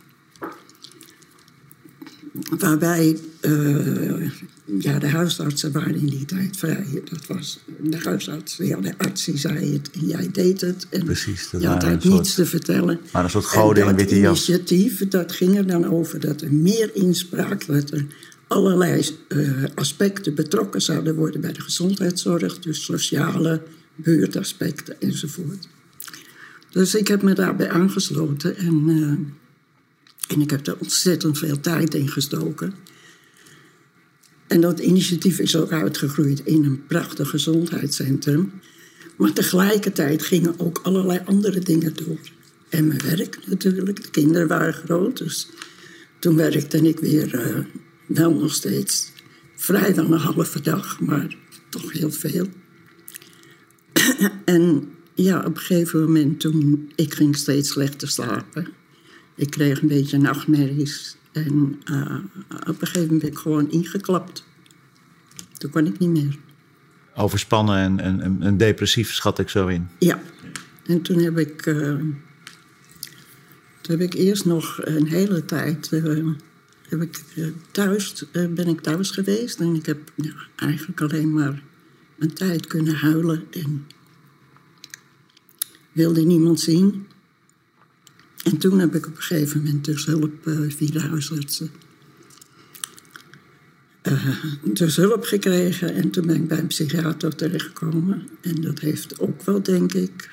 Waarbij 2.58 3.18
uh, 3.40 4.30
ja, 4.78 4.98
de 4.98 5.08
huisartsen 5.08 5.72
waren 5.72 5.94
in 5.94 6.06
die 6.06 6.24
tijd 6.24 6.56
vrij. 6.56 7.02
Dat 7.04 7.26
was 7.26 7.60
de 7.80 7.98
huisarts, 7.98 8.56
ja, 8.56 8.76
de 8.76 8.94
arts 8.98 9.24
die 9.24 9.38
zei 9.38 9.72
het 9.72 9.90
en 9.90 10.06
jij 10.06 10.28
deed 10.32 10.60
het. 10.60 10.86
En 10.90 11.04
Precies, 11.04 11.50
dat 11.50 11.60
je 11.60 11.66
had 11.66 11.82
eigenlijk 11.82 12.16
niets 12.16 12.34
te 12.34 12.46
vertellen. 12.46 13.00
Maar 13.12 13.24
een 13.24 13.30
soort 13.30 13.44
goden 13.44 13.86
in 13.86 13.96
witte 13.96 14.18
jas. 14.18 14.48
initiatief, 14.48 15.08
dat 15.08 15.32
ging 15.32 15.56
er 15.56 15.66
dan 15.66 15.90
over 15.90 16.20
dat 16.20 16.40
er 16.40 16.52
meer 16.52 16.90
inspraak... 16.94 17.66
dat 17.66 17.90
er 17.90 18.06
allerlei 18.46 19.06
uh, 19.28 19.64
aspecten 19.74 20.34
betrokken 20.34 20.82
zouden 20.82 21.14
worden 21.14 21.40
bij 21.40 21.52
de 21.52 21.60
gezondheidszorg. 21.60 22.58
Dus 22.58 22.84
sociale, 22.84 23.62
buurtaspecten 23.94 25.00
enzovoort. 25.00 25.68
Dus 26.70 26.94
ik 26.94 27.08
heb 27.08 27.22
me 27.22 27.32
daarbij 27.32 27.70
aangesloten 27.70 28.56
en, 28.56 28.88
uh, 28.88 29.08
en 30.28 30.40
ik 30.40 30.50
heb 30.50 30.66
er 30.66 30.76
ontzettend 30.78 31.38
veel 31.38 31.60
tijd 31.60 31.94
in 31.94 32.08
gestoken. 32.08 32.74
En 34.46 34.60
dat 34.60 34.78
initiatief 34.78 35.38
is 35.38 35.56
ook 35.56 35.72
uitgegroeid 35.72 36.40
in 36.44 36.64
een 36.64 36.86
prachtig 36.86 37.28
gezondheidscentrum. 37.28 38.52
Maar 39.16 39.32
tegelijkertijd 39.32 40.22
gingen 40.22 40.58
ook 40.58 40.80
allerlei 40.82 41.20
andere 41.24 41.60
dingen 41.60 41.94
door. 41.94 42.18
En 42.68 42.86
mijn 42.86 43.00
werk 43.02 43.38
natuurlijk. 43.46 44.02
De 44.02 44.10
kinderen 44.10 44.48
waren 44.48 44.72
groot, 44.72 45.18
dus 45.18 45.48
toen 46.18 46.36
werkte 46.36 46.88
ik 46.88 46.98
weer 46.98 47.34
uh, 47.34 47.64
wel 48.06 48.34
nog 48.34 48.54
steeds 48.54 49.12
vrijwel 49.56 50.12
een 50.12 50.18
halve 50.18 50.60
dag, 50.60 51.00
maar 51.00 51.36
toch 51.68 51.92
heel 51.92 52.10
veel. 52.10 52.46
en 54.44 54.88
ja, 55.24 55.38
op 55.38 55.56
een 55.56 55.60
gegeven 55.60 56.00
moment 56.00 56.40
toen... 56.40 56.90
Ik 56.94 57.14
ging 57.14 57.36
steeds 57.36 57.68
slechter 57.68 58.08
slapen. 58.08 58.68
Ik 59.34 59.50
kreeg 59.50 59.82
een 59.82 59.88
beetje 59.88 60.18
nachtmerries. 60.18 61.16
En 61.32 61.80
uh, 61.90 62.16
op 62.60 62.66
een 62.66 62.74
gegeven 62.78 63.00
moment 63.00 63.20
ben 63.20 63.30
ik 63.30 63.38
gewoon 63.38 63.70
ingeklapt. 63.70 64.44
Toen 65.58 65.70
kon 65.70 65.86
ik 65.86 65.98
niet 65.98 66.10
meer. 66.10 66.38
Overspannen 67.14 67.98
en, 67.98 68.42
en, 68.42 68.56
depressief, 68.56 69.12
schat 69.12 69.38
ik 69.38 69.48
zo 69.48 69.66
in. 69.66 69.88
Ja, 69.98 70.20
en 70.86 71.02
toen 71.02 71.18
heb 71.18 71.38
ik, 71.38 71.66
eh, 71.66 71.74
toen 73.80 73.98
heb 73.98 74.00
ik 74.00 74.14
eerst 74.14 74.44
nog 74.44 74.80
een 74.82 75.06
hele 75.06 75.44
tijd 75.44 75.92
eh, 75.92 76.26
heb 76.88 77.02
ik, 77.02 77.22
eh, 77.36 77.46
thuis, 77.70 78.24
eh, 78.32 78.46
ben 78.46 78.66
ik 78.66 78.80
thuis 78.80 79.10
geweest. 79.10 79.60
En 79.60 79.74
ik 79.74 79.86
heb 79.86 79.98
eigenlijk 80.56 81.00
alleen 81.00 81.32
maar 81.32 81.62
een 82.18 82.32
tijd 82.32 82.66
kunnen 82.66 82.94
huilen 82.94 83.44
en 83.50 83.86
wilde 85.98 86.24
niemand 86.24 86.60
zien. 86.60 87.06
En 88.44 88.58
toen 88.58 88.78
heb 88.78 88.94
ik 88.94 89.06
op 89.06 89.16
een 89.16 89.22
gegeven 89.22 89.62
moment 89.62 89.84
dus 89.84 90.06
hulp 90.06 90.46
eh, 90.46 90.58
via 90.68 90.90
de 90.90 91.00
huisartsen. 91.00 91.70
eh, 94.02 94.44
dus 94.62 94.96
hulp 94.96 95.24
gekregen 95.24 95.94
en 95.94 96.10
toen 96.10 96.26
ben 96.26 96.36
ik 96.36 96.48
bij 96.48 96.58
een 96.58 96.66
psychiater 96.66 97.36
terechtgekomen. 97.36 98.28
En 98.40 98.60
dat 98.60 98.78
heeft 98.78 99.20
ook 99.20 99.42
wel, 99.42 99.62
denk 99.62 99.92
ik, 99.92 100.30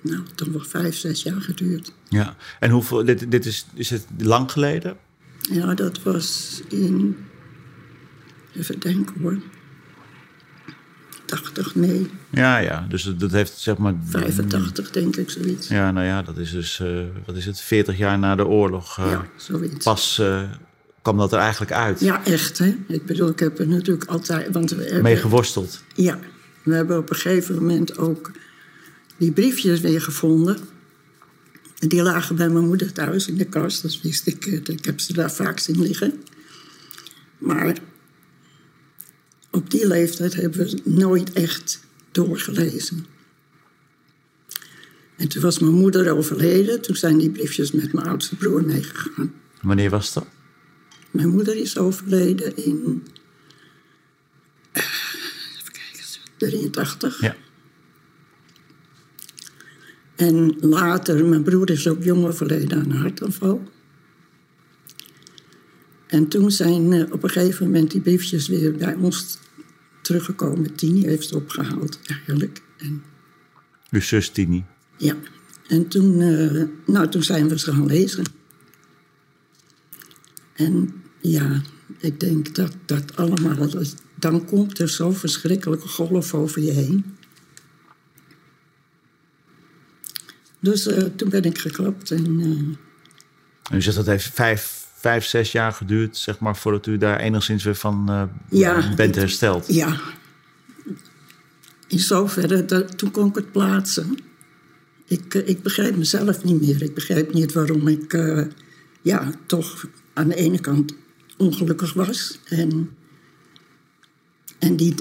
nou, 0.00 0.22
toch 0.34 0.48
wel 0.48 0.64
vijf, 0.64 0.96
zes 0.96 1.22
jaar 1.22 1.40
geduurd. 1.40 1.92
Ja. 2.08 2.36
En 2.60 2.70
hoeveel, 2.70 3.04
dit, 3.04 3.30
dit 3.30 3.46
is, 3.46 3.66
is 3.74 3.90
het 3.90 4.06
lang 4.18 4.50
geleden? 4.52 4.96
Ja, 5.50 5.74
dat 5.74 6.02
was 6.02 6.60
in, 6.68 7.16
even 8.54 8.78
denken 8.80 9.20
hoor, 9.20 9.38
80, 11.30 11.74
nee, 11.74 12.10
Ja, 12.30 12.58
ja. 12.58 12.86
Dus 12.88 13.02
dat 13.18 13.30
heeft 13.32 13.58
zeg 13.58 13.76
maar... 13.76 13.94
85 14.04 14.90
denk 14.90 15.16
ik, 15.16 15.30
zoiets. 15.30 15.68
Ja, 15.68 15.90
nou 15.90 16.06
ja, 16.06 16.22
dat 16.22 16.36
is 16.38 16.50
dus, 16.50 16.80
eh, 16.80 16.88
wat 17.26 17.36
is 17.36 17.44
het, 17.46 17.60
40 17.60 17.98
jaar 17.98 18.18
na 18.18 18.34
de 18.34 18.46
oorlog. 18.46 18.98
eh, 18.98 19.10
Ja, 19.10 19.26
zoiets. 19.36 19.84
Pas 19.84 20.18
eh, 20.18 20.42
kwam 21.02 21.16
dat 21.16 21.32
er 21.32 21.38
eigenlijk 21.38 21.72
uit. 21.72 22.00
Ja, 22.00 22.24
echt 22.24 22.58
hè. 22.58 22.76
Ik 22.88 23.06
bedoel, 23.06 23.28
ik 23.28 23.38
heb 23.38 23.58
er 23.58 23.68
natuurlijk 23.68 24.10
altijd, 24.10 24.52
want 24.52 24.70
we 24.70 24.82
hebben... 24.82 25.02
Mee 25.02 25.16
geworsteld. 25.16 25.82
Ja, 25.94 26.18
we 26.62 26.74
hebben 26.74 26.98
op 26.98 27.10
een 27.10 27.16
gegeven 27.16 27.54
moment 27.54 27.98
ook 27.98 28.30
die 29.16 29.32
briefjes 29.32 29.80
weer 29.80 30.00
gevonden. 30.00 30.58
En 31.78 31.88
die 31.88 32.02
lagen 32.02 32.36
bij 32.36 32.48
mijn 32.48 32.66
moeder 32.66 32.92
thuis 32.92 33.28
in 33.28 33.36
de 33.36 33.44
kast. 33.44 33.82
Dat 33.82 34.00
wist 34.02 34.26
ik. 34.26 34.46
Ik 34.46 34.84
heb 34.84 35.00
ze 35.00 35.12
daar 35.12 35.32
vaak 35.32 35.58
zien 35.58 35.82
liggen. 35.82 36.22
Maar 37.38 37.76
op 39.50 39.70
die 39.70 39.86
leeftijd 39.86 40.34
hebben 40.34 40.66
we 40.66 40.80
nooit 40.84 41.32
echt 41.32 41.80
doorgelezen. 42.10 43.06
En 45.16 45.28
toen 45.28 45.42
was 45.42 45.58
mijn 45.58 45.72
moeder 45.74 46.16
overleden. 46.16 46.80
Toen 46.82 46.96
zijn 46.96 47.18
die 47.18 47.30
briefjes 47.30 47.72
met 47.72 47.92
mijn 47.92 48.06
oudste 48.06 48.36
broer 48.36 48.64
meegegaan. 48.64 49.32
Wanneer 49.62 49.90
was 49.90 50.12
dat? 50.12 50.26
Mijn 51.10 51.28
moeder 51.28 51.56
is 51.56 51.78
overleden 51.78 52.56
in. 52.56 53.06
eh, 54.72 54.82
Even 55.58 55.72
kijken, 55.72 56.04
83. 56.36 57.20
Ja. 57.20 57.36
En 60.16 60.56
later, 60.60 61.24
mijn 61.24 61.42
broer 61.42 61.70
is 61.70 61.88
ook 61.88 62.02
jong 62.02 62.26
overleden 62.26 62.78
aan 62.78 62.90
een 62.90 62.96
hartaanval. 62.96 63.68
En 66.08 66.28
toen 66.28 66.50
zijn 66.50 66.92
eh, 66.92 67.12
op 67.12 67.22
een 67.22 67.30
gegeven 67.30 67.66
moment 67.66 67.90
die 67.90 68.00
briefjes 68.00 68.48
weer 68.48 68.72
bij 68.76 68.94
ons 68.94 69.38
teruggekomen. 70.02 70.74
Tini 70.74 71.04
heeft 71.06 71.28
ze 71.28 71.36
opgehaald 71.36 71.98
eigenlijk. 72.06 72.62
En, 72.76 73.02
Uw 73.90 74.00
zus 74.00 74.28
Tini. 74.30 74.64
ja. 74.96 75.14
en 75.68 75.88
toen, 75.88 76.20
eh, 76.20 76.62
nou, 76.86 77.08
toen 77.08 77.22
zijn 77.22 77.48
we 77.48 77.58
ze 77.58 77.72
gaan 77.72 77.86
lezen. 77.86 78.24
En 80.54 81.02
ja, 81.20 81.62
ik 81.98 82.20
denk 82.20 82.54
dat 82.54 82.72
dat 82.84 83.16
allemaal... 83.16 83.68
dat- 83.68 83.94
Dan 84.14 84.44
komt 84.44 84.78
er 84.78 84.88
zo'n 84.88 85.14
verschrikkelijke 85.14 85.88
golf 85.88 86.34
over 86.34 86.62
je 86.62 86.70
heen. 86.72 87.04
Dus 90.60 90.86
eh, 90.86 91.04
toen 91.04 91.28
ben 91.28 91.42
ik 91.42 91.58
geklapt 91.58 92.10
en... 92.10 92.40
eh, 92.40 93.70
En 93.70 93.76
u 93.76 93.82
zegt 93.82 93.96
dat 93.96 94.06
heeft 94.06 94.30
vijf, 94.34 94.77
vijf, 94.98 95.24
zes 95.24 95.52
jaar 95.52 95.72
geduurd, 95.72 96.16
zeg 96.16 96.38
maar, 96.38 96.56
voordat 96.56 96.86
u 96.86 96.98
daar 96.98 97.20
enigszins 97.20 97.64
weer 97.64 97.74
van 97.74 98.08
eh, 98.08 98.22
Ja. 98.50 98.94
bent 98.96 99.14
hersteld. 99.14 99.74
Ja. 99.74 100.00
In 101.88 101.98
zoverre, 101.98 102.64
dat, 102.64 102.98
toen 102.98 103.10
kon 103.10 103.28
ik 103.28 103.34
het 103.34 103.52
plaatsen. 103.52 104.18
Ik, 105.06 105.34
eh, 105.34 105.48
ik 105.48 105.62
begreep 105.62 105.96
mezelf 105.96 106.44
niet 106.44 106.60
meer. 106.60 106.82
Ik 106.82 106.94
begreep 106.94 107.32
niet 107.32 107.52
waarom 107.52 107.88
ik 107.88 108.12
eh, 108.12 108.44
ja, 109.02 109.30
toch 109.46 109.86
aan 110.14 110.28
de 110.28 110.34
ene 110.34 110.60
kant 110.60 110.94
ongelukkig 111.36 111.92
was. 111.92 112.38
En, 112.44 112.90
en 114.58 114.76
die 114.76 114.94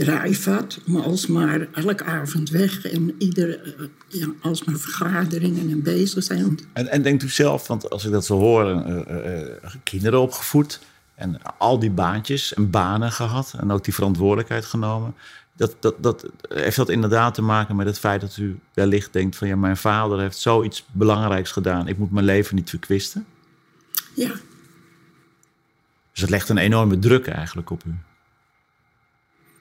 had 0.46 0.80
om 0.88 0.98
alsmaar 0.98 1.68
elke 1.74 2.04
avond 2.04 2.50
weg. 2.50 2.86
En 2.86 3.16
iedere, 3.18 3.56
eh, 3.56 4.20
ja, 4.20 4.28
alsmaar 4.42 4.78
vergaderingen 4.78 5.70
en 5.70 5.82
bezig 5.82 6.24
zijn. 6.24 6.60
En, 6.74 6.88
en 6.88 7.02
denkt 7.02 7.24
u 7.24 7.30
zelf, 7.30 7.68
want 7.68 7.90
als 7.90 8.06
ik 8.06 8.12
dat 8.12 8.26
zo 8.26 8.38
hoor, 8.38 8.66
eh, 8.66 9.44
eh, 9.64 9.76
kinderen 9.84 10.22
opgevoed 10.22 10.80
en 11.16 11.42
al 11.58 11.80
die 11.80 11.92
baantjes 11.92 12.54
en 12.54 12.70
banen 12.70 13.12
gehad 13.12 13.54
en 13.60 13.72
ook 13.72 13.84
die 13.84 13.94
verantwoordelijkheid 13.94 14.66
genomen. 14.66 15.16
Dat, 15.56 15.76
dat, 15.80 15.96
dat, 16.04 16.30
heeft 16.50 16.76
dat 16.76 16.90
inderdaad 16.90 17.34
te 17.34 17.42
maken 17.42 17.76
met 17.76 17.88
het 17.88 18.00
feit 18.00 18.22
dat 18.22 18.38
u 18.38 18.60
wellicht 18.74 19.14
denkt 19.14 19.36
van 19.36 19.48
ja, 19.48 19.56
mijn 19.56 19.78
vader 19.78 20.20
heeft 20.20 20.38
zoiets 20.38 20.86
belangrijks 20.92 21.52
gedaan. 21.52 21.88
Ik 21.88 21.98
moet 21.98 22.12
mijn 22.12 22.26
leven 22.26 22.56
niet 22.56 22.70
verkwisten. 22.70 23.26
Ja, 24.14 24.32
Dus 26.12 26.22
het 26.22 26.30
legt 26.30 26.50
een 26.50 26.58
enorme 26.58 27.00
druk 27.00 27.28
eigenlijk 27.28 27.70
op 27.70 27.84
u. 27.86 27.96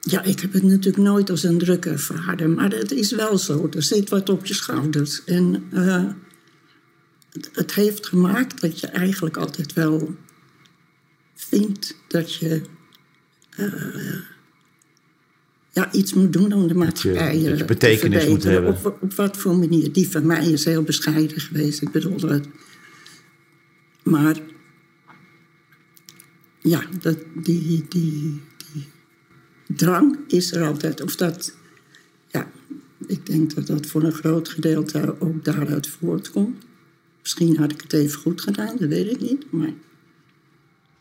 Ja, 0.09 0.23
ik 0.23 0.39
heb 0.39 0.53
het 0.53 0.63
natuurlijk 0.63 0.97
nooit 0.97 1.29
als 1.29 1.43
een 1.43 1.57
druk 1.57 1.85
ervaren, 1.85 2.53
maar 2.53 2.71
het 2.71 2.91
is 2.91 3.11
wel 3.11 3.37
zo. 3.37 3.69
Er 3.75 3.83
zit 3.83 4.09
wat 4.09 4.29
op 4.29 4.45
je 4.45 4.53
schouders. 4.53 5.23
En 5.23 5.63
eh, 5.71 6.05
het, 7.31 7.49
het 7.53 7.73
heeft 7.73 8.07
gemaakt 8.07 8.61
dat 8.61 8.79
je 8.79 8.87
eigenlijk 8.87 9.37
altijd 9.37 9.73
wel 9.73 10.15
vindt 11.35 11.95
dat 12.07 12.33
je 12.33 12.61
eh, 13.49 14.19
ja, 15.71 15.91
iets 15.91 16.13
moet 16.13 16.33
doen 16.33 16.53
om 16.53 16.67
de 16.67 16.75
maatschappij 16.75 17.33
dat 17.33 17.41
je 17.41 17.51
eh, 17.51 17.57
te 17.57 17.65
betekenis 17.65 18.25
moet 18.25 18.41
verbeteren. 18.41 18.63
hebben. 18.63 18.91
Op, 18.91 19.01
op 19.01 19.13
wat 19.13 19.37
voor 19.37 19.57
manier. 19.57 19.91
Die 19.91 20.09
van 20.09 20.25
mij 20.25 20.51
is 20.51 20.65
heel 20.65 20.83
bescheiden 20.83 21.39
geweest. 21.39 21.81
Ik 21.81 21.91
bedoel 21.91 22.17
dat. 22.17 22.47
Maar 24.03 24.39
ja, 26.59 26.83
dat, 27.01 27.17
die, 27.35 27.85
die 27.89 28.41
drang 29.75 30.17
is 30.27 30.51
er 30.53 30.63
altijd. 30.67 31.01
Of 31.01 31.15
dat, 31.15 31.53
ja, 32.27 32.47
ik 33.07 33.25
denk 33.25 33.55
dat 33.55 33.67
dat 33.67 33.85
voor 33.85 34.03
een 34.03 34.11
groot 34.11 34.49
gedeelte 34.49 35.15
ook 35.19 35.45
daaruit 35.45 35.87
voortkomt. 35.87 36.63
Misschien 37.21 37.57
had 37.57 37.71
ik 37.71 37.81
het 37.81 37.93
even 37.93 38.19
goed 38.19 38.41
gedaan, 38.41 38.75
dat 38.79 38.89
weet 38.89 39.11
ik 39.11 39.19
niet. 39.21 39.51
Maar 39.51 39.73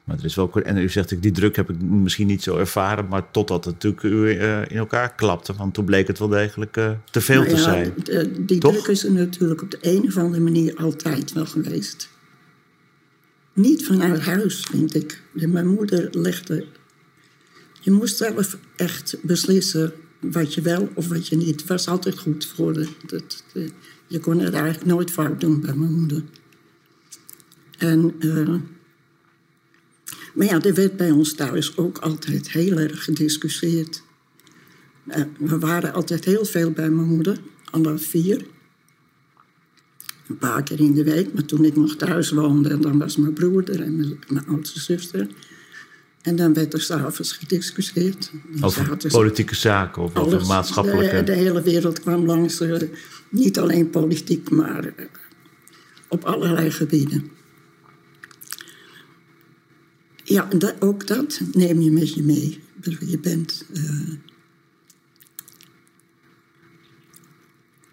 Maar 0.04 0.18
er 0.18 0.24
is 0.24 0.34
wel, 0.34 0.50
en 0.52 0.76
u 0.76 0.88
zegt, 0.88 1.22
die 1.22 1.32
druk 1.32 1.56
heb 1.56 1.70
ik 1.70 1.80
misschien 1.82 2.26
niet 2.26 2.42
zo 2.42 2.56
ervaren, 2.58 3.08
maar 3.08 3.30
totdat 3.30 3.64
het 3.64 3.74
natuurlijk 3.74 4.02
u 4.02 4.30
eh, 4.38 4.60
in 4.68 4.76
elkaar 4.76 5.14
klapte. 5.14 5.54
Want 5.54 5.74
toen 5.74 5.84
bleek 5.84 6.06
het 6.06 6.18
wel 6.18 6.28
degelijk 6.28 6.76
eh, 6.76 6.90
te 7.10 7.20
veel 7.20 7.40
Nou 7.42 7.54
te 7.54 7.60
zijn. 7.60 7.94
d- 8.02 8.48
Die 8.48 8.58
Toch? 8.58 8.72
druk 8.72 8.86
is 8.86 9.04
er 9.04 9.12
natuurlijk 9.12 9.62
op 9.62 9.70
de 9.70 9.78
een 9.80 10.06
of 10.06 10.16
andere 10.16 10.42
manier 10.42 10.76
altijd 10.76 11.32
wel 11.32 11.46
geweest. 11.46 12.08
Niet 13.52 13.84
vanuit 13.86 14.20
huis, 14.20 14.66
vind 14.70 14.94
ik. 14.94 15.22
Mijn 15.32 15.68
moeder 15.68 16.08
legde... 16.12 16.64
Je 17.86 17.92
moest 17.92 18.16
zelf 18.16 18.58
echt 18.76 19.16
beslissen 19.22 19.92
wat 20.20 20.54
je 20.54 20.60
wel 20.60 20.88
of 20.94 21.08
wat 21.08 21.28
je 21.28 21.36
niet. 21.36 21.66
Was 21.66 21.88
altijd 21.88 22.18
goed 22.18 22.46
voor 22.46 22.72
de, 22.72 22.88
Je 24.06 24.20
kon 24.20 24.38
het 24.38 24.54
eigenlijk 24.54 24.84
nooit 24.84 25.10
fout 25.10 25.40
doen 25.40 25.60
bij 25.60 25.74
mijn 25.74 25.92
moeder. 25.92 26.22
En... 27.78 28.14
eh, 28.18 28.54
maar 30.34 30.46
ja, 30.46 30.60
er 30.60 30.74
werd 30.74 30.96
bij 30.96 31.10
ons 31.10 31.34
thuis 31.34 31.76
ook 31.76 31.98
altijd 31.98 32.50
heel 32.50 32.78
erg 32.78 33.04
gediscussieerd. 33.04 34.02
Eh, 35.06 35.22
we 35.38 35.58
waren 35.58 35.92
altijd 35.92 36.24
heel 36.24 36.44
veel 36.44 36.70
bij 36.70 36.90
mijn 36.90 37.08
moeder, 37.08 37.38
alle 37.64 37.98
vier. 37.98 38.46
Een 40.28 40.38
paar 40.38 40.62
keer 40.62 40.80
in 40.80 40.94
de 40.94 41.04
week, 41.04 41.32
maar 41.32 41.44
toen 41.44 41.64
ik 41.64 41.76
nog 41.76 41.96
thuis 41.96 42.30
woonde, 42.30 42.78
dan 42.78 42.98
was 42.98 43.16
mijn 43.16 43.32
broer 43.32 43.70
er 43.70 43.80
en 43.80 43.96
mijn, 43.96 44.18
mijn 44.28 44.46
oudste 44.46 44.80
zuster. 44.80 45.28
En 46.26 46.36
dan 46.36 46.54
werd 46.54 46.72
er 46.72 46.80
s'avonds 46.80 47.32
gediscussieerd. 47.32 48.30
Over 48.60 48.96
politieke 49.08 49.54
zaken 49.54 50.02
of 50.02 50.16
over 50.16 50.34
alles. 50.36 50.48
maatschappelijke... 50.48 51.16
De, 51.16 51.22
de 51.22 51.32
hele 51.32 51.62
wereld 51.62 52.00
kwam 52.00 52.24
langs, 52.24 52.60
eh, 52.60 52.80
niet 53.28 53.58
alleen 53.58 53.90
politiek, 53.90 54.50
maar 54.50 54.84
eh, 54.84 55.06
op 56.08 56.24
allerlei 56.24 56.70
gebieden. 56.70 57.30
Ja, 60.24 60.48
dat, 60.58 60.74
ook 60.78 61.06
dat 61.06 61.40
neem 61.52 61.80
je 61.80 61.90
met 61.90 62.14
je 62.14 62.22
mee. 62.22 62.62
Je 63.00 63.18
bent. 63.18 63.66
eh, 63.74 64.12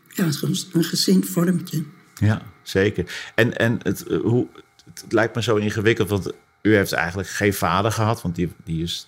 ja, 0.07 0.29
een 0.73 0.83
gezin 0.83 1.25
vormt 1.25 1.69
je. 1.69 1.83
Ja, 2.15 2.51
zeker. 2.63 3.31
En, 3.35 3.57
en 3.57 3.79
het, 3.81 4.05
hoe, 4.21 4.47
het 4.85 5.05
lijkt 5.09 5.35
me 5.35 5.41
zo 5.43 5.55
ingewikkeld, 5.55 6.09
want 6.09 6.33
u 6.63 6.75
heeft 6.75 6.91
eigenlijk 6.91 7.29
geen 7.29 7.53
vader 7.53 7.91
gehad, 7.91 8.21
want 8.21 8.35
die, 8.35 8.51
die 8.63 8.83
is 8.83 9.07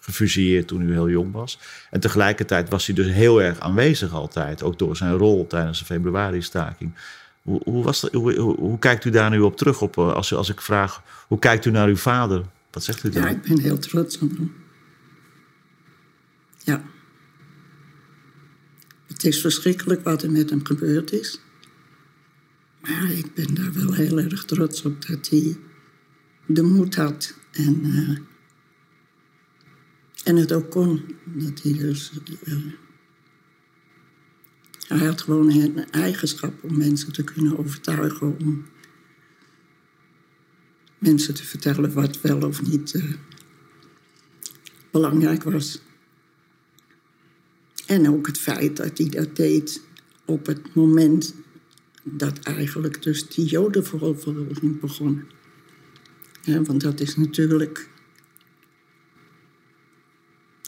gefusilleerd 0.00 0.68
toen 0.68 0.82
u 0.82 0.92
heel 0.92 1.08
jong 1.08 1.32
was. 1.32 1.58
En 1.90 2.00
tegelijkertijd 2.00 2.68
was 2.68 2.86
hij 2.86 2.94
dus 2.94 3.06
heel 3.06 3.42
erg 3.42 3.60
aanwezig 3.60 4.12
altijd, 4.12 4.62
ook 4.62 4.78
door 4.78 4.96
zijn 4.96 5.16
rol 5.16 5.46
tijdens 5.46 5.78
de 5.78 5.84
februari-staking. 5.84 6.94
Hoe, 7.42 7.60
hoe, 7.64 7.84
was 7.84 8.00
hoe, 8.12 8.38
hoe, 8.38 8.78
kijkt 8.78 9.04
u 9.04 9.10
daar 9.10 9.30
nu 9.30 9.40
op 9.40 9.56
terug? 9.56 9.80
Op, 9.80 9.98
eh, 9.98 10.12
als, 10.12 10.34
als 10.34 10.48
ik 10.48 10.60
vraag, 10.60 11.02
hoe 11.26 11.38
kijkt 11.38 11.64
u 11.64 11.70
naar 11.70 11.88
uw 11.88 11.96
vader? 11.96 12.44
Wat 12.70 12.84
zegt 12.84 13.04
u 13.04 13.10
dan? 13.10 13.22
Ja, 13.22 13.28
ik 13.28 13.42
ben 13.42 13.60
heel 13.60 13.78
trots 13.78 14.18
op 14.18 14.30
hem. 14.30 14.54
Ja. 16.64 16.82
Het 19.06 19.24
is 19.24 19.40
verschrikkelijk 19.40 20.04
wat 20.04 20.22
er 20.22 20.30
met 20.30 20.50
hem 20.50 20.64
gebeurd 20.64 21.12
is. 21.12 21.40
Maar 22.80 23.10
ik 23.10 23.34
ben 23.34 23.54
daar 23.54 23.72
wel 23.72 23.92
heel 23.92 24.18
erg 24.18 24.44
trots 24.44 24.82
op 24.82 25.06
dat 25.06 25.28
hij 25.28 25.56
de 26.54 26.62
moed 26.62 26.94
had 26.94 27.34
en, 27.50 27.86
uh, 27.86 28.18
en 30.24 30.36
het 30.36 30.52
ook 30.52 30.70
kon. 30.70 31.16
Dat 31.24 31.62
hij 31.62 31.72
dus. 31.72 32.12
Uh, 32.44 32.56
hij 34.88 35.06
had 35.06 35.20
gewoon 35.20 35.50
een 35.50 35.90
eigenschap 35.90 36.62
om 36.62 36.78
mensen 36.78 37.12
te 37.12 37.24
kunnen 37.24 37.58
overtuigen. 37.58 38.36
Om 38.38 38.66
mensen 40.98 41.34
te 41.34 41.44
vertellen 41.44 41.92
wat 41.92 42.20
wel 42.20 42.42
of 42.42 42.62
niet 42.62 42.94
uh, 42.94 43.14
belangrijk 44.90 45.42
was. 45.42 45.80
En 47.86 48.08
ook 48.08 48.26
het 48.26 48.38
feit 48.38 48.76
dat 48.76 48.98
hij 48.98 49.08
dat 49.08 49.36
deed 49.36 49.82
op 50.24 50.46
het 50.46 50.74
moment 50.74 51.34
dat 52.02 52.38
eigenlijk 52.38 53.02
dus 53.02 53.28
die 53.28 53.44
jodenvervolging 53.44 54.80
begon. 54.80 55.24
Ja, 56.42 56.62
want 56.62 56.80
dat 56.80 57.00
is 57.00 57.16
natuurlijk... 57.16 57.88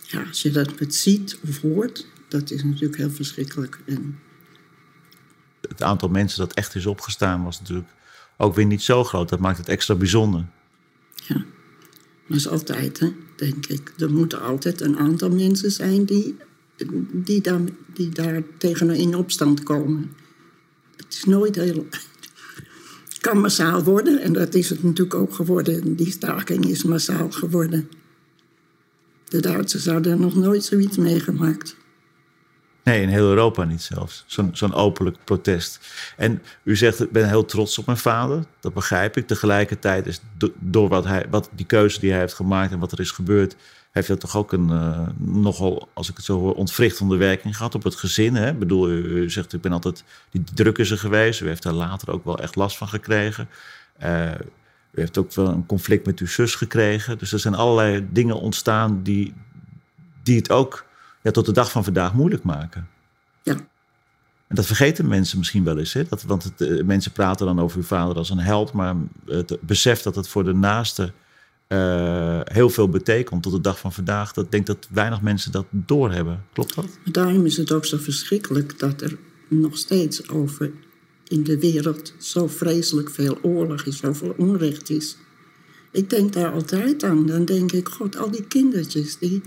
Ja, 0.07 0.23
als 0.23 0.43
je 0.43 0.51
dat 0.51 0.81
met 0.81 0.95
ziet 0.95 1.39
of 1.49 1.61
hoort, 1.61 2.07
dat 2.29 2.51
is 2.51 2.65
natuurlijk 2.65 2.97
heel 2.97 3.11
verschrikkelijk. 3.11 3.81
En... 3.87 4.19
Het 5.69 5.83
aantal 5.83 6.09
mensen 6.09 6.39
dat 6.39 6.55
echt 6.55 6.75
is 6.75 6.87
opgestaan 6.87 7.45
was 7.45 7.61
natuurlijk 7.61 7.89
ook 8.37 8.55
weer 8.55 8.67
niet 8.67 8.83
zo 8.83 9.05
groot. 9.05 9.29
Dat 9.29 9.41
maakt 9.41 9.59
het 9.59 9.69
extra 9.69 9.95
bijzonder. 9.95 10.47
Ja, 11.27 11.45
dat 12.27 12.37
is 12.37 12.49
altijd, 12.49 12.99
hè, 12.99 13.13
denk 13.37 13.67
ik. 13.67 13.93
Er 13.99 14.13
moeten 14.13 14.41
altijd 14.41 14.81
een 14.81 14.99
aantal 14.99 15.31
mensen 15.31 15.71
zijn 15.71 16.05
die, 16.05 16.37
die, 17.13 17.41
daar, 17.41 17.61
die 17.87 18.09
daar 18.09 18.43
tegen 18.59 18.91
in 18.91 19.15
opstand 19.15 19.63
komen. 19.63 20.13
Het 20.97 21.15
is 21.15 21.25
nooit 21.25 21.55
heel. 21.55 21.87
Kan 23.23 23.41
massaal 23.41 23.83
worden 23.83 24.21
en 24.21 24.33
dat 24.33 24.55
is 24.55 24.69
het 24.69 24.83
natuurlijk 24.83 25.15
ook 25.15 25.35
geworden. 25.35 25.97
Die 25.97 26.11
staking 26.11 26.67
is 26.67 26.83
massaal 26.83 27.31
geworden. 27.31 27.91
De 29.29 29.41
Duitsers 29.41 29.87
hadden 29.87 30.21
nog 30.21 30.35
nooit 30.35 30.65
zoiets 30.65 30.97
meegemaakt. 30.97 31.77
Nee, 32.85 33.03
in 33.03 33.09
heel 33.09 33.29
Europa 33.29 33.65
niet 33.65 33.83
zelfs. 33.83 34.25
Zo'n 34.27 34.51
zo'n 34.53 34.75
openlijk 34.75 35.17
protest. 35.25 35.81
En 36.17 36.43
u 36.65 36.77
zegt, 36.77 37.01
ik 37.01 37.13
ben 37.13 37.29
heel 37.29 37.45
trots 37.45 37.79
op 37.79 37.87
mijn 37.87 37.99
vader. 37.99 38.45
Dat 38.61 38.75
begrijp 38.75 39.17
ik. 39.17 39.27
Tegelijkertijd 39.27 40.07
is 40.07 40.21
door 40.59 40.89
wat, 40.89 41.05
hij, 41.05 41.27
wat 41.31 41.51
die 41.53 41.67
keuze 41.67 42.01
die 42.01 42.11
hij 42.11 42.21
heeft 42.21 42.35
gemaakt 42.35 42.73
en 42.73 42.79
wat 42.79 42.93
er 42.93 43.01
is 43.01 43.11
gebeurd, 43.11 43.57
heeft 43.93 44.09
dat 44.09 44.21
toch 44.21 44.37
ook 44.37 44.53
een 44.53 44.69
uh, 44.69 45.09
nogal, 45.17 45.89
als 45.93 46.11
ik 46.11 46.17
het 46.17 46.25
zo 46.25 46.39
hoor, 46.39 46.55
ontwrichtende 46.55 47.17
werking 47.17 47.57
gehad 47.57 47.75
op 47.75 47.83
het 47.83 47.95
gezin. 47.95 48.35
Hè? 48.35 48.51
Ik 48.51 48.59
bedoel, 48.59 48.91
u, 48.91 49.31
zegt, 49.31 49.53
ik 49.53 49.61
ben 49.61 49.73
altijd, 49.73 50.05
die 50.31 50.45
druk 50.55 50.79
is 50.79 50.91
er 50.91 50.99
geweest. 50.99 51.41
U 51.41 51.47
heeft 51.47 51.63
daar 51.63 51.73
later 51.73 52.11
ook 52.13 52.25
wel 52.25 52.39
echt 52.39 52.57
last 52.57 52.77
van 52.77 52.89
gekregen. 52.89 53.49
Uh, 54.03 54.31
u 54.91 55.01
heeft 55.01 55.19
ook 55.19 55.33
wel 55.33 55.49
een 55.49 55.67
conflict 55.67 56.07
met 56.07 56.19
uw 56.19 56.27
zus 56.27 56.55
gekregen. 56.55 57.19
Dus 57.19 57.33
er 57.33 57.39
zijn 57.39 57.55
allerlei 57.55 58.07
dingen 58.11 58.41
ontstaan 58.41 59.03
die, 59.03 59.35
die 60.23 60.37
het 60.37 60.51
ook 60.51 60.87
ja, 61.23 61.31
tot 61.31 61.47
de 61.47 61.53
dag 61.53 61.71
van 61.71 61.85
vandaag 61.85 62.15
moeilijk 62.15 62.43
maken. 62.43 62.89
Ja. 63.43 63.55
En 64.47 64.59
dat 64.59 64.67
vergeten 64.67 65.09
mensen 65.09 65.39
misschien 65.39 65.65
wel 65.65 65.79
eens. 65.79 65.93
Hè? 65.93 66.05
Dat, 66.05 66.23
want 66.23 66.43
het, 66.45 66.61
uh, 66.61 66.85
mensen 66.85 67.13
praten 67.13 67.47
dan 67.47 67.61
over 67.61 67.77
uw 67.77 67.85
vader 67.85 68.17
als 68.17 68.31
een 68.31 68.39
held, 68.39 68.73
maar 68.73 68.95
het 69.27 69.59
besef 69.61 70.03
dat 70.03 70.15
het 70.15 70.29
voor 70.29 70.45
de 70.45 70.55
naaste 70.55 71.13
uh, 71.73 72.41
heel 72.45 72.71
veel 72.71 72.89
betekent 72.89 73.43
tot 73.43 73.53
de 73.53 73.61
dag 73.61 73.79
van 73.79 73.93
vandaag, 73.93 74.33
dat 74.33 74.45
ik 74.45 74.51
denk 74.51 74.67
dat 74.67 74.89
weinig 74.91 75.21
mensen 75.21 75.53
dat 75.53 75.67
doorhebben. 75.71 76.45
Klopt 76.53 76.75
dat? 76.75 76.99
Daarom 77.05 77.47
is 77.47 77.57
het 77.57 77.73
ook 77.73 77.85
zo 77.85 77.97
verschrikkelijk 77.97 78.79
dat 78.79 79.01
er 79.01 79.17
nog 79.49 79.79
steeds 79.79 80.29
over 80.29 80.73
in 81.29 81.45
de 81.45 81.59
wereld 81.59 82.15
zo 82.19 82.47
vreselijk 82.47 83.11
veel 83.11 83.39
oorlog 83.43 83.85
is, 83.85 83.97
zoveel 83.97 84.35
onrecht 84.37 84.91
is. 84.91 85.17
Ik 85.91 86.11
denk 86.11 86.33
daar 86.33 86.53
altijd 86.53 87.05
aan. 87.05 87.27
Dan 87.27 87.45
denk 87.45 87.73
ik, 87.73 87.89
god, 87.89 88.17
al 88.17 88.31
die 88.31 88.47
kindertjes 88.47 89.19
die 89.19 89.43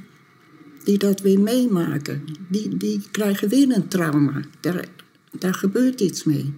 die 0.86 0.98
dat 0.98 1.22
weer 1.22 1.40
meemaken, 1.40 2.24
die, 2.48 2.78
die 2.78 3.02
krijgen 3.12 3.50
weer 3.50 3.76
een 3.76 3.88
trauma. 3.88 4.42
Daar, 4.60 4.86
daar 5.32 5.54
gebeurt 5.54 6.02
iets 6.02 6.24
mee. 6.24 6.54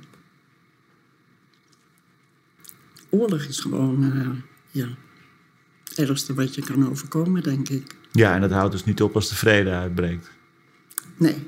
Oorlog 3.09 3.41
is 3.41 3.59
gewoon 3.59 4.03
uh, 4.03 4.29
ja, 4.71 4.87
ergste 5.95 6.33
wat 6.33 6.55
je 6.55 6.61
kan 6.61 6.89
overkomen, 6.89 7.43
denk 7.43 7.69
ik. 7.69 7.95
Ja, 8.11 8.35
en 8.35 8.41
dat 8.41 8.51
houdt 8.51 8.71
dus 8.71 8.85
niet 8.85 9.01
op 9.01 9.15
als 9.15 9.29
de 9.29 9.35
vrede 9.35 9.71
uitbreekt. 9.71 10.29
Nee. 11.17 11.47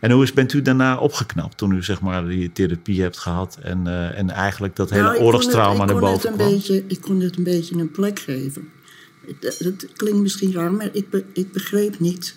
En 0.00 0.10
hoe 0.10 0.22
is, 0.22 0.32
bent 0.32 0.52
u 0.52 0.62
daarna 0.62 0.98
opgeknapt 0.98 1.56
toen 1.56 1.72
u 1.72 1.82
zeg 1.82 2.00
maar 2.00 2.28
die 2.28 2.52
therapie 2.52 3.02
hebt 3.02 3.18
gehad 3.18 3.58
en, 3.62 3.86
uh, 3.86 4.18
en 4.18 4.30
eigenlijk 4.30 4.76
dat 4.76 4.90
hele 4.90 5.02
nou, 5.02 5.18
oorlogstrauma 5.18 5.84
naar 5.84 5.98
boven 5.98 6.32
kwam? 6.32 6.50
Beetje, 6.50 6.84
ik 6.86 7.00
kon 7.00 7.20
het 7.20 7.36
een 7.36 7.44
beetje 7.44 7.76
een 7.76 7.90
plek 7.90 8.18
geven. 8.18 8.68
Dat 9.40 9.92
klinkt 9.92 10.20
misschien 10.20 10.52
raar, 10.52 10.72
maar 10.72 10.88
ik, 10.92 11.10
be, 11.10 11.24
ik 11.32 11.52
begreep 11.52 11.98
niet. 11.98 12.36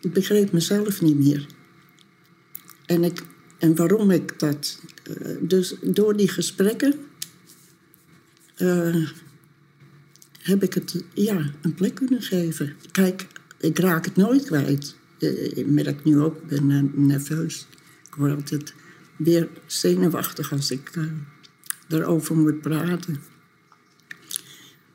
Ik 0.00 0.12
begreep 0.12 0.52
mezelf 0.52 1.00
niet 1.00 1.18
meer. 1.18 1.46
En, 2.86 3.04
ik, 3.04 3.22
en 3.58 3.76
waarom 3.76 4.10
ik 4.10 4.38
dat. 4.38 4.80
Uh, 5.20 5.36
dus 5.40 5.74
door 5.82 6.16
die 6.16 6.28
gesprekken. 6.28 6.94
Uh, 8.58 9.08
heb 10.42 10.62
ik 10.62 10.74
het 10.74 11.04
ja, 11.14 11.50
een 11.60 11.74
plek 11.74 11.94
kunnen 11.94 12.22
geven. 12.22 12.76
Kijk, 12.90 13.26
ik 13.58 13.78
raak 13.78 14.04
het 14.04 14.16
nooit 14.16 14.44
kwijt. 14.44 14.96
Uh, 15.18 15.56
ik 15.56 15.66
merk 15.66 16.04
nu 16.04 16.20
ook, 16.20 16.36
ik 16.36 16.46
ben 16.46 16.90
nerveus. 16.94 17.66
Ik 18.06 18.14
word 18.14 18.34
altijd 18.34 18.74
weer 19.16 19.48
zenuwachtig 19.66 20.52
als 20.52 20.70
ik 20.70 20.90
erover 21.88 22.36
moet 22.36 22.60
praten. 22.60 23.22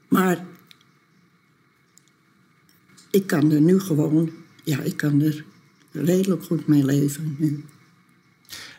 Maar 0.07 0.45
ik 3.09 3.27
kan 3.27 3.51
er 3.51 3.61
nu 3.61 3.79
gewoon, 3.79 4.31
ja, 4.63 4.79
ik 4.79 4.97
kan 4.97 5.21
er 5.21 5.43
redelijk 5.91 6.43
goed 6.43 6.67
mee 6.67 6.85
leven 6.85 7.35
nu. 7.39 7.65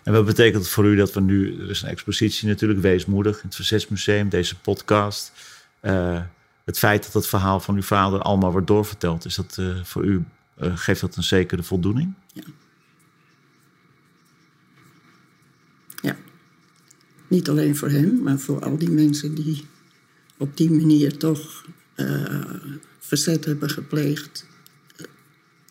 En 0.02 0.12
wat 0.12 0.26
betekent 0.26 0.62
het 0.62 0.72
voor 0.72 0.84
u 0.84 0.96
dat 0.96 1.12
we 1.12 1.20
nu, 1.20 1.60
er 1.60 1.70
is 1.70 1.82
een 1.82 1.88
expositie 1.88 2.48
natuurlijk, 2.48 2.80
Weesmoedig, 2.80 3.36
in 3.36 3.46
het 3.46 3.54
Verzetsmuseum, 3.54 4.28
deze 4.28 4.60
podcast. 4.60 5.32
Uh, 5.82 6.22
het 6.66 6.78
feit 6.78 7.04
dat 7.04 7.12
het 7.12 7.26
verhaal 7.26 7.60
van 7.60 7.74
uw 7.74 7.82
vader 7.82 8.20
allemaal 8.20 8.52
wordt 8.52 8.66
doorverteld, 8.66 9.24
is 9.24 9.34
dat 9.34 9.56
uh, 9.60 9.84
voor 9.84 10.04
u, 10.04 10.24
uh, 10.62 10.76
geeft 10.76 11.00
dat 11.00 11.16
een 11.16 11.22
zekere 11.22 11.62
voldoening? 11.62 12.14
Ja. 12.32 12.42
Ja. 16.02 16.16
Niet 17.28 17.48
alleen 17.48 17.76
voor 17.76 17.90
hem, 17.90 18.22
maar 18.22 18.38
voor 18.38 18.64
al 18.64 18.78
die 18.78 18.90
mensen 18.90 19.34
die 19.34 19.66
op 20.36 20.56
die 20.56 20.70
manier 20.70 21.16
toch 21.16 21.64
verzet 22.98 23.44
hebben 23.44 23.70
gepleegd, 23.70 24.46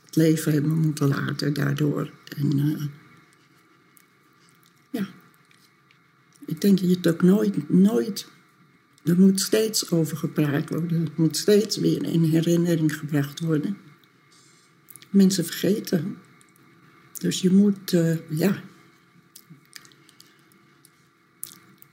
het 0.06 0.16
leven 0.16 0.52
hebben 0.52 0.78
moeten 0.78 1.08
laten 1.08 1.54
daardoor. 1.54 2.12
Ja, 4.90 5.08
ik 6.46 6.62
denk 6.62 6.80
dat 6.80 6.90
je 6.90 6.96
het 6.96 7.08
ook 7.08 7.22
nooit, 7.22 7.70
nooit, 7.70 8.28
er 9.06 9.20
moet 9.20 9.42
steeds 9.42 9.92
over 9.92 10.18
gepraat 10.18 10.70
worden. 10.70 11.02
Het 11.02 11.18
moet 11.18 11.38
steeds 11.38 11.78
weer 11.78 12.04
in 12.04 12.24
herinnering 12.24 12.98
gebracht 12.98 13.40
worden. 13.40 13.78
Mensen 15.10 15.46
vergeten. 15.46 16.18
Dus 17.18 17.42
je 17.42 17.52
moet, 17.52 17.92
uh, 17.92 18.18
ja. 18.30 18.62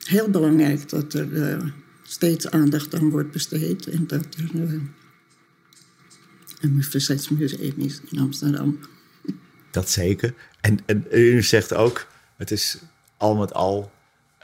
Heel 0.05 0.31
belangrijk 0.31 0.89
dat 0.89 1.15
er 1.15 1.33
uh, 1.33 1.71
steeds 2.03 2.51
aandacht 2.51 2.95
aan 2.95 3.11
wordt 3.11 3.31
besteed 3.31 3.87
en 3.87 4.07
dat 4.07 4.27
er 4.35 4.81
een 6.61 6.85
verzetsmuseum 6.85 7.75
is 7.77 8.01
in 8.11 8.19
Amsterdam. 8.19 8.79
Dat 9.71 9.91
zeker. 9.91 10.35
En, 10.61 10.79
en 10.87 11.07
u 11.11 11.43
zegt 11.43 11.75
ook, 11.75 12.07
het 12.37 12.51
is 12.51 12.79
al 13.17 13.37
met 13.37 13.53
al 13.53 13.93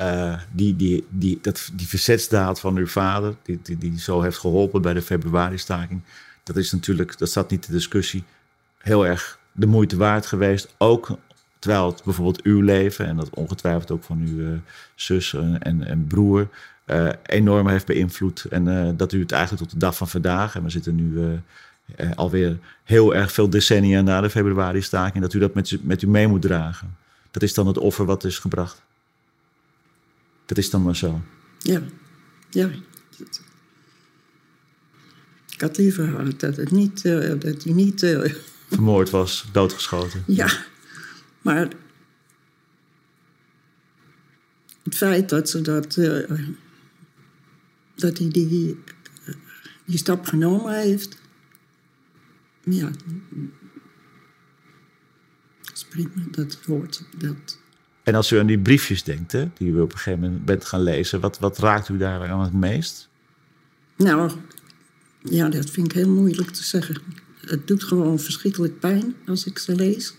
uh, 0.01 0.39
die, 0.53 0.77
die, 0.77 1.07
die, 1.11 1.39
dat, 1.43 1.71
die 1.73 1.89
verzetsdaad 1.89 2.61
van 2.61 2.77
uw 2.77 2.87
vader, 2.87 3.37
die, 3.43 3.61
die, 3.63 3.79
die 3.79 4.01
zo 4.01 4.23
heeft 4.23 4.39
geholpen 4.39 4.83
bij 4.83 4.95
de 4.95 5.03
februari-staking, 5.03 6.01
dat 6.43 6.57
is 6.57 6.73
natuurlijk, 6.73 7.19
dat 7.19 7.29
staat 7.29 7.51
niet 7.51 7.67
de 7.67 7.73
discussie, 7.73 8.25
heel 8.79 9.07
erg 9.07 9.39
de 9.53 9.67
moeite 9.67 9.97
waard 9.97 10.27
geweest. 10.27 10.75
Ook 10.79 11.19
terwijl 11.59 11.87
het 11.87 12.05
bijvoorbeeld 12.05 12.43
uw 12.43 12.61
leven 12.61 13.07
en 13.07 13.17
dat 13.17 13.31
ongetwijfeld 13.31 13.91
ook 13.91 14.05
van 14.05 14.19
uw 14.19 14.39
uh, 14.39 14.59
zus 14.95 15.35
en, 15.35 15.87
en 15.87 16.07
broer 16.07 16.49
eh, 16.89 17.09
enorm 17.23 17.69
heeft 17.69 17.87
beïnvloed. 17.87 18.45
En 18.45 18.69
eh, 18.69 18.91
dat 18.97 19.13
u 19.13 19.21
het 19.21 19.33
eigenlijk 19.33 19.63
tot 19.63 19.73
de 19.73 19.79
dag 19.79 19.97
van 19.97 20.09
vandaag, 20.09 20.55
en 20.55 20.63
we 20.63 20.71
zitten 20.71 20.95
nu 20.95 21.23
eh, 21.23 21.33
eh, 21.97 22.17
alweer 22.17 22.59
heel 22.85 23.15
erg 23.15 23.33
veel 23.33 23.51
decennia 23.51 24.01
na 24.01 24.21
de 24.21 24.31
februari-staking, 24.31 25.23
dat 25.23 25.35
u 25.35 25.39
dat 25.39 25.55
met, 25.55 25.79
met 25.83 26.03
u 26.03 26.09
mee 26.09 26.29
moet 26.29 26.43
dragen. 26.43 26.97
Dat 27.31 27.43
is 27.43 27.55
dan 27.55 27.67
het 27.67 27.79
offer 27.79 28.05
wat 28.05 28.25
is 28.25 28.39
gebracht. 28.39 28.83
Dat 30.49 30.59
is 30.59 30.71
dan 30.71 30.83
maar 30.83 30.97
zo. 30.97 31.23
Ja, 31.59 31.83
ja. 32.51 32.71
Ik 35.51 35.61
had 35.61 35.77
liever 35.77 36.09
gehad 36.09 36.41
dat, 36.41 36.57
het 36.57 36.71
niet, 36.71 37.05
eh, 37.05 37.41
dat 37.41 37.65
hij 37.65 37.73
niet... 37.73 38.03
eh, 38.03 38.35
Vermoord 38.69 39.11
was, 39.11 39.45
doodgeschoten. 39.53 40.23
ja, 40.27 40.65
maar... 41.43 41.69
Het 44.83 44.97
feit 44.97 45.29
dat 45.29 45.49
ze 45.51 45.61
dat... 45.61 45.97
eh, 45.97 46.39
dat 47.95 48.19
hij 48.19 48.29
die, 48.29 48.79
die 49.85 49.99
stap 49.99 50.27
genomen 50.27 50.81
heeft... 50.81 51.17
Ja... 52.65 52.91
Dat 55.63 55.77
is 55.77 55.85
prima, 55.85 56.11
dat 56.31 56.59
hoort. 56.67 57.05
Dat, 57.17 57.59
En 58.09 58.15
als 58.15 58.33
u 58.33 58.39
aan 58.39 58.47
die 58.47 58.59
briefjes 58.59 59.03
denkt, 59.03 59.33
hè, 59.33 59.49
die 59.59 59.71
u 59.71 59.81
op 59.81 59.93
een 59.93 59.99
gegeven 59.99 60.21
moment 60.21 60.45
bent 60.45 60.65
gaan 60.65 60.83
lezen, 60.83 61.21
wat, 61.21 61.39
wat 61.39 61.59
raakt 61.59 61.89
u 61.89 61.97
daar 61.97 62.29
aan 62.29 62.41
het 62.43 62.53
meest? 62.53 63.09
Nou, 63.97 64.31
ja, 65.23 65.49
dat 65.49 65.71
vind 65.71 65.87
ik 65.87 65.93
heel 65.93 66.11
moeilijk 66.11 66.51
te 66.51 66.65
zeggen. 66.65 66.97
Het 67.41 67.67
doet 67.67 67.85
gewoon 67.85 68.19
verschrikkelijk 68.19 68.79
pijn 68.79 69.15
als 69.27 69.47
ik 69.47 69.59
ze 69.59 69.75
lees. 69.75 70.15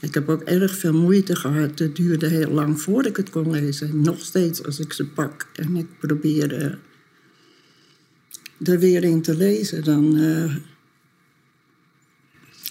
Ik 0.00 0.14
heb 0.14 0.28
ook 0.28 0.42
erg 0.42 0.76
veel 0.76 0.92
moeite 0.92 1.36
gehad. 1.36 1.78
Het 1.78 1.96
duurde 1.96 2.26
heel 2.26 2.50
lang 2.50 2.80
voordat 2.80 3.10
ik 3.10 3.16
het 3.16 3.30
kon 3.30 3.50
lezen. 3.50 3.88
En 3.88 4.00
nog 4.00 4.20
steeds 4.20 4.64
als 4.64 4.80
ik 4.80 4.92
ze 4.92 5.06
pak 5.06 5.48
en 5.54 5.76
ik 5.76 5.98
probeer 5.98 6.78
er 8.62 8.78
weer 8.78 9.04
in 9.04 9.22
te 9.22 9.36
lezen, 9.36 9.84
dan. 9.84 10.18
eh, 10.18 10.54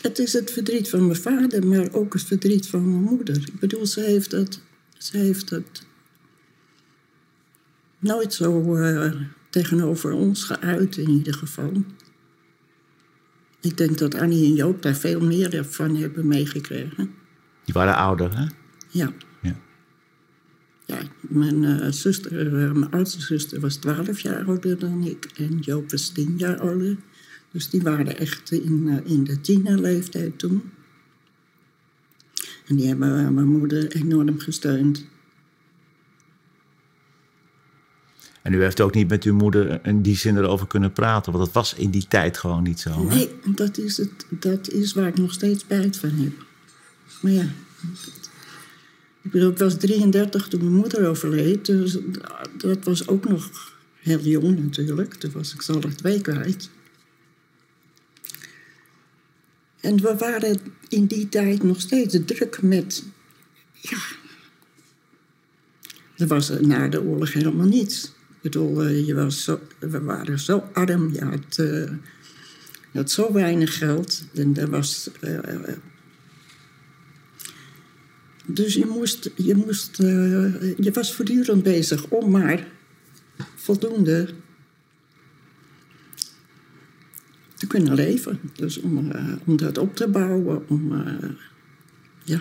het 0.04 0.20
is 0.20 0.34
het 0.34 0.52
verdriet 0.52 0.90
van 0.90 1.06
mijn 1.06 1.20
vader, 1.20 1.68
maar 1.68 1.92
ook 1.92 2.14
het 2.14 2.24
verdriet 2.24 2.68
van 2.68 2.90
mijn 2.90 3.04
moeder. 3.04 3.36
Ik 3.36 3.60
bedoel, 3.60 3.86
ze 3.86 4.02
heeft 4.02 4.32
het, 4.32 4.60
ze 4.98 5.18
heeft 5.18 5.50
het 5.50 5.86
nooit 8.00 8.34
zo 8.34 8.76
eh, 8.76 9.12
tegenover 9.50 10.12
ons 10.12 10.44
geuit, 10.44 10.98
in 10.98 11.10
ieder 11.10 11.34
geval. 11.34 11.72
Ik 13.62 13.78
denk 13.78 13.98
dat 13.98 14.16
Annie 14.16 14.46
en 14.46 14.54
Joop 14.54 14.82
daar 14.82 14.96
veel 14.96 15.20
meer 15.20 15.66
van 15.66 15.96
hebben 15.96 16.28
meegekregen. 16.28 17.14
Die 17.66 17.74
waren 17.74 17.96
ouder, 17.96 18.38
hè? 18.38 18.46
Ja. 18.90 19.14
Ja. 19.42 19.56
Ja, 20.86 21.00
mijn 21.20 21.64
eh, 21.64 21.92
zuster, 21.92 22.48
eh, 22.48 22.72
mijn 22.72 22.92
oudste 22.92 23.22
zuster 23.22 23.60
was 23.60 23.76
12 23.76 24.20
jaar 24.20 24.46
ouder 24.46 24.80
dan 24.80 25.04
ik 25.04 25.26
en 25.36 25.60
Joop 25.60 25.92
was 25.92 26.10
10 26.10 26.34
jaar 26.38 26.60
ouder. 26.60 26.98
Dus 27.54 27.70
die 27.70 27.82
waren 27.82 28.18
echt 28.18 28.52
in, 28.52 28.88
eh, 28.90 29.12
in 29.12 29.24
de 29.24 29.42
tienerleeftijd 29.42 30.40
toen. 30.40 30.72
En 32.66 32.76
die 32.76 32.88
hebben 32.88 33.20
eh, 33.20 33.30
mijn 33.30 33.48
moeder 33.48 33.92
enorm 33.92 34.40
gesteund. 34.40 35.06
En 38.42 38.54
u 38.54 38.62
heeft 38.62 38.82
ook 38.82 38.94
niet 38.94 39.10
met 39.10 39.24
uw 39.24 39.34
moeder 39.34 39.86
in 39.86 40.02
die 40.02 40.16
zin 40.16 40.38
erover 40.38 40.68
kunnen 40.68 40.92
praten, 40.92 41.32
want 41.32 41.46
dat 41.46 41.54
was 41.54 41.74
in 41.74 41.90
die 41.90 42.08
tijd 42.08 42.38
gewoon 42.38 42.64
niet 42.64 42.80
zo. 42.80 43.10
Hè? 43.10 43.16
Nee, 43.16 43.30
dat 43.46 43.78
is, 43.78 43.98
het, 43.98 44.26
dat 44.30 44.70
is 44.70 44.94
waar 44.94 45.08
ik 45.08 45.18
nog 45.18 45.34
steeds 45.34 45.62
spijt 45.62 45.98
van 45.98 46.10
heb. 46.10 46.46
Maar 47.22 47.32
ja, 47.32 47.48
ik 49.22 49.32
bedoel, 49.32 49.52
ik 49.52 49.58
was 49.58 49.78
33 49.78 50.48
toen 50.48 50.60
mijn 50.60 50.74
moeder 50.74 51.08
overleed. 51.08 51.66
Dus 51.66 51.98
dat 52.58 52.84
was 52.84 53.08
ook 53.08 53.30
nog 53.30 53.74
heel 54.00 54.20
jong 54.20 54.60
natuurlijk. 54.60 55.14
Toen 55.14 55.32
was 55.32 55.54
ik 55.54 55.70
alle 55.70 55.96
twee 55.96 56.22
kwijt. 56.22 56.70
En 59.84 60.02
we 60.02 60.16
waren 60.18 60.60
in 60.90 61.06
die 61.06 61.30
tijd 61.30 61.64
nog 61.64 61.82
steeds 61.82 62.18
druk 62.26 62.62
met... 62.62 63.04
Ja, 63.82 63.98
er 66.18 66.28
was 66.28 66.50
na 66.50 66.88
de 66.88 67.02
oorlog 67.02 67.34
helemaal 67.34 67.66
niets. 67.66 68.04
Ik 68.06 68.42
bedoel, 68.42 68.84
eh, 68.84 69.08
je 69.08 69.14
was 69.14 69.44
zo, 69.44 69.60
we 69.80 70.02
waren 70.02 70.40
zo 70.40 70.70
arm. 70.74 71.14
Je 71.14 71.24
had, 71.24 71.58
eh, 72.94 73.06
zo 73.06 73.34
weinig 73.34 73.78
geld. 73.78 74.24
En 74.34 74.58
er 74.58 74.70
was... 74.70 75.10
eh, 75.20 75.74
dus 78.46 78.74
je, 78.74 78.86
moest, 78.86 79.30
je, 79.36 79.56
moest, 79.56 79.98
je 80.78 80.92
was 80.94 81.14
voortdurend 81.14 81.64
bezig 81.64 82.08
om 82.08 82.32
maar 82.32 82.68
voldoende 83.56 84.30
te 87.56 87.63
kunnen 87.74 87.94
leven. 87.94 88.40
Dus 88.56 88.82
om, 88.82 89.12
eh, 89.12 89.24
om 89.46 89.58
dat 89.58 89.78
op 89.78 89.96
te 89.96 90.08
bouwen, 90.08 90.64
om... 90.68 90.92
eh, 90.92 91.30
ja, 92.24 92.40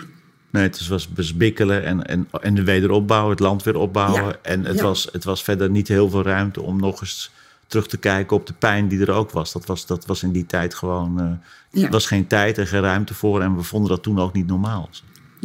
Nee, 0.49 0.63
het 0.63 0.87
was 0.87 1.07
besbikkelen 1.07 1.83
en, 1.83 2.05
en, 2.05 2.27
en 2.41 2.55
de 2.55 2.63
wederopbouw, 2.63 3.29
het 3.29 3.39
land 3.39 3.63
weer 3.63 3.75
opbouwen. 3.75 4.23
Ja, 4.23 4.35
En 4.41 4.65
het, 4.65 4.75
ja. 4.75 4.83
was, 4.83 5.09
het 5.11 5.23
was 5.23 5.43
verder 5.43 5.69
niet 5.69 5.87
heel 5.87 6.09
veel 6.09 6.23
ruimte 6.23 6.61
om 6.61 6.79
nog 6.79 7.01
eens 7.01 7.31
terug 7.67 7.87
te 7.87 7.97
kijken 7.97 8.35
op 8.35 8.47
de 8.47 8.53
pijn 8.53 8.87
die 8.87 9.01
er 9.01 9.11
ook 9.11 9.31
was. 9.31 9.51
Dat 9.51 9.65
was, 9.65 9.85
dat 9.85 10.05
was 10.05 10.23
in 10.23 10.31
die 10.31 10.45
tijd 10.45 10.73
gewoon. 10.73 11.39
Ja. 11.71 11.85
Er 11.85 11.91
was 11.91 12.05
geen 12.05 12.27
tijd 12.27 12.57
en 12.57 12.67
geen 12.67 12.81
ruimte 12.81 13.13
voor. 13.13 13.41
En 13.41 13.55
we 13.55 13.63
vonden 13.63 13.89
dat 13.89 14.03
toen 14.03 14.19
ook 14.19 14.33
niet 14.33 14.47
normaal. 14.47 14.89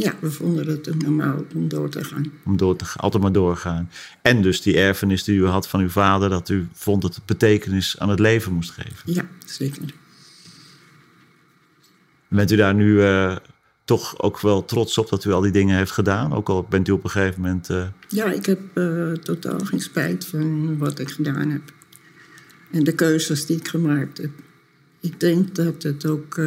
Ja, 0.05 0.15
we 0.21 0.31
vonden 0.31 0.67
het 0.67 1.03
normaal 1.03 1.45
om 1.55 1.69
door 1.69 1.89
te 1.89 2.05
gaan. 2.05 2.33
Om 2.45 2.57
door 2.57 2.77
te, 2.77 2.85
gaan- 2.85 3.01
altijd 3.03 3.23
maar 3.23 3.33
doorgaan. 3.33 3.91
En 4.23 4.43
dus 4.43 4.63
die 4.63 4.77
erfenis 4.79 5.25
die 5.25 5.39
u 5.39 5.47
had 5.47 5.69
van 5.69 5.81
uw 5.81 5.89
vader, 5.89 6.29
dat 6.31 6.49
u 6.49 6.69
vond 6.73 7.03
dat 7.03 7.15
het 7.15 7.27
betekenis 7.27 7.99
aan 7.99 8.09
het 8.09 8.19
leven 8.19 8.53
moest 8.53 8.71
geven. 8.71 9.13
Ja, 9.13 9.27
zeker. 9.47 9.83
Bent 12.29 12.51
u 12.53 12.57
daar 12.57 12.75
nu 12.75 13.03
eh, 13.03 13.37
toch 13.85 14.21
ook 14.23 14.41
wel 14.41 14.65
trots 14.65 14.99
op 14.99 15.09
dat 15.09 15.25
u 15.25 15.31
al 15.33 15.41
die 15.41 15.53
dingen 15.53 15.77
heeft 15.77 15.91
gedaan? 15.91 16.33
Ook 16.33 16.49
al 16.49 16.63
bent 16.63 16.89
u 16.89 16.93
op 16.93 17.05
een 17.05 17.11
gegeven 17.11 17.41
moment. 17.41 17.71
eh, 17.71 17.87
Ja, 18.09 18.25
ik 18.33 18.47
heb 18.47 18.61
eh, 18.75 19.13
totaal 19.13 19.59
geen 19.59 19.81
spijt 19.81 20.27
van 20.27 20.79
wat 20.79 20.99
ik 20.99 21.11
gedaan 21.11 21.51
heb. 21.51 21.63
En 22.71 22.85
de 22.85 22.93
keuzes 22.95 23.47
die 23.47 23.57
ik 23.57 23.69
gemaakt 23.69 24.19
heb. 24.19 24.31
Ik 25.01 25.21
denk 25.21 25.55
dat 25.55 25.83
het 25.83 26.07
ook. 26.07 26.41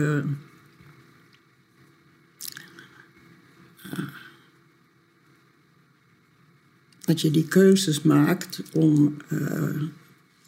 Dat 7.02 7.22
je 7.22 7.32
die 7.32 7.48
keuzes 7.48 8.02
maakt 8.02 8.64
om 8.74 9.18
eh, 9.28 9.82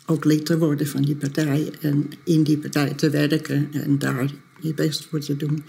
ook 0.05 0.25
lid 0.25 0.45
te 0.45 0.57
worden 0.57 0.87
van 0.87 1.01
die 1.01 1.15
partij 1.15 1.71
en 1.81 2.09
in 2.23 2.43
die 2.43 2.57
partij 2.57 2.93
te 2.93 3.09
werken 3.09 3.73
en 3.73 3.99
daar 3.99 4.31
je 4.59 4.73
best 4.73 5.05
voor 5.05 5.19
te 5.19 5.35
doen. 5.35 5.63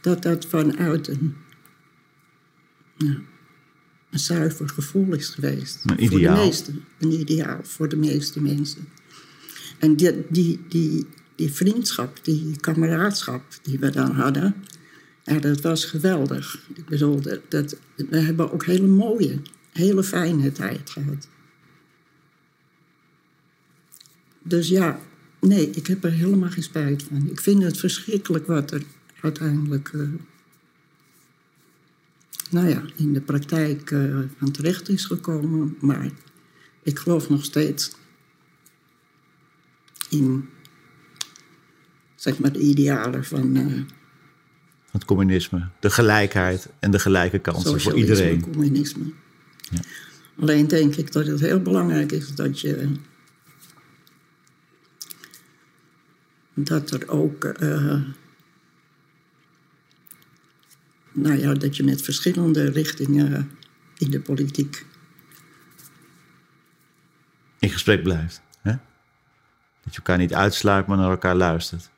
Dat 0.00 0.22
dat 0.22 0.46
vanuit 0.46 1.08
een 1.08 1.36
een 4.12 4.18
zuiver 4.18 4.68
gevoel 4.68 5.14
is 5.14 5.28
geweest. 5.28 5.80
Een 5.84 6.08
Voor 6.08 6.18
ideaal. 6.18 6.36
de 6.36 6.42
meeste, 6.44 6.72
een 6.98 7.12
ideaal 7.12 7.60
voor 7.62 7.88
de 7.88 7.96
meeste 7.96 8.40
mensen. 8.40 8.88
En 9.78 9.96
die, 9.96 10.26
die, 10.28 10.60
die, 10.68 11.06
die 11.34 11.52
vriendschap, 11.52 12.24
die 12.24 12.56
kameraadschap 12.60 13.42
die 13.62 13.78
we 13.78 13.90
dan 13.90 14.10
hadden, 14.10 14.54
ja, 15.22 15.38
dat 15.38 15.60
was 15.60 15.84
geweldig. 15.84 16.68
Ik 16.74 16.86
bedoel, 16.86 17.20
dat, 17.48 17.76
we 17.94 18.18
hebben 18.18 18.52
ook 18.52 18.64
hele 18.64 18.86
mooie, 18.86 19.38
hele 19.72 20.04
fijne 20.04 20.52
tijd 20.52 20.90
gehad. 20.90 21.28
Dus 24.42 24.68
ja, 24.68 25.00
nee, 25.40 25.70
ik 25.70 25.86
heb 25.86 26.04
er 26.04 26.12
helemaal 26.12 26.50
geen 26.50 26.62
spijt 26.62 27.02
van. 27.02 27.30
Ik 27.30 27.40
vind 27.40 27.62
het 27.62 27.78
verschrikkelijk 27.78 28.46
wat 28.46 28.70
er 28.70 28.82
uiteindelijk 29.20 29.90
eh, 29.94 30.08
nou 32.50 32.68
ja, 32.68 32.82
in 32.96 33.12
de 33.12 33.20
praktijk 33.20 33.90
eh, 33.90 34.18
van 34.38 34.50
terecht 34.50 34.88
is 34.88 35.04
gekomen. 35.04 35.76
Maar 35.80 36.10
ik 36.82 36.98
geloof 36.98 37.28
nog 37.28 37.44
steeds 37.44 37.92
in 40.08 40.48
zeg 42.14 42.38
maar, 42.38 42.52
de 42.52 42.58
idealen 42.58 43.24
van 43.24 43.56
eh 44.92 44.98
het 45.00 45.04
communisme, 45.04 45.68
de 45.80 45.90
gelijkheid 45.90 46.68
en 46.78 46.90
de 46.90 46.98
gelijke 46.98 47.38
kansen 47.38 47.80
voor 47.80 47.94
iedereen. 47.94 48.40
communisme. 48.40 49.12
Alleen 50.40 50.68
denk 50.68 50.96
ik 50.96 51.12
dat 51.12 51.26
het 51.26 51.40
heel 51.40 51.60
belangrijk 51.60 52.12
is 52.12 52.34
dat 52.34 52.60
je. 52.60 52.92
dat 56.54 56.90
er 56.90 57.08
ook. 57.08 57.44
eh, 57.44 58.00
nou 61.12 61.38
ja, 61.38 61.54
dat 61.54 61.76
je 61.76 61.84
met 61.84 62.02
verschillende 62.02 62.70
richtingen 62.70 63.50
in 63.98 64.10
de 64.10 64.20
politiek. 64.20 64.86
in 67.58 67.70
gesprek 67.70 68.02
blijft. 68.02 68.42
Hè? 68.60 68.70
Dat 69.82 69.92
je 69.92 69.96
elkaar 69.96 70.18
niet 70.18 70.34
uitsluit, 70.34 70.86
maar 70.86 70.96
naar 70.96 71.10
elkaar 71.10 71.36
luistert. 71.36 71.90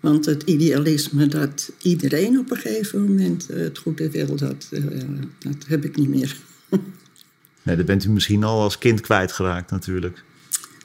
Want 0.00 0.26
het 0.26 0.42
idealisme 0.42 1.26
dat 1.26 1.72
iedereen 1.82 2.38
op 2.38 2.50
een 2.50 2.56
gegeven 2.56 3.04
moment 3.04 3.50
eh, 3.50 3.58
het 3.58 3.78
goede 3.78 4.10
wil, 4.10 4.36
dat, 4.36 4.68
eh, 4.70 4.82
dat 5.38 5.66
heb 5.66 5.84
ik 5.84 5.96
niet 5.96 6.08
meer. 6.08 6.36
Nee, 7.62 7.76
dat 7.76 7.86
bent 7.86 8.04
u 8.04 8.10
misschien 8.10 8.44
al 8.44 8.60
als 8.60 8.78
kind 8.78 9.00
kwijtgeraakt 9.00 9.70
natuurlijk. 9.70 10.24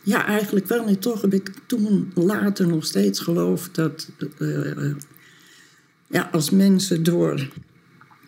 Ja, 0.03 0.25
eigenlijk 0.25 0.67
wel. 0.67 0.85
En 0.85 0.99
toch 0.99 1.21
heb 1.21 1.33
ik 1.33 1.51
toen 1.65 2.11
later 2.13 2.67
nog 2.67 2.85
steeds 2.85 3.19
geloofd 3.19 3.75
dat 3.75 4.09
uh, 4.39 4.95
ja, 6.07 6.29
als 6.31 6.49
mensen 6.49 7.03
door 7.03 7.47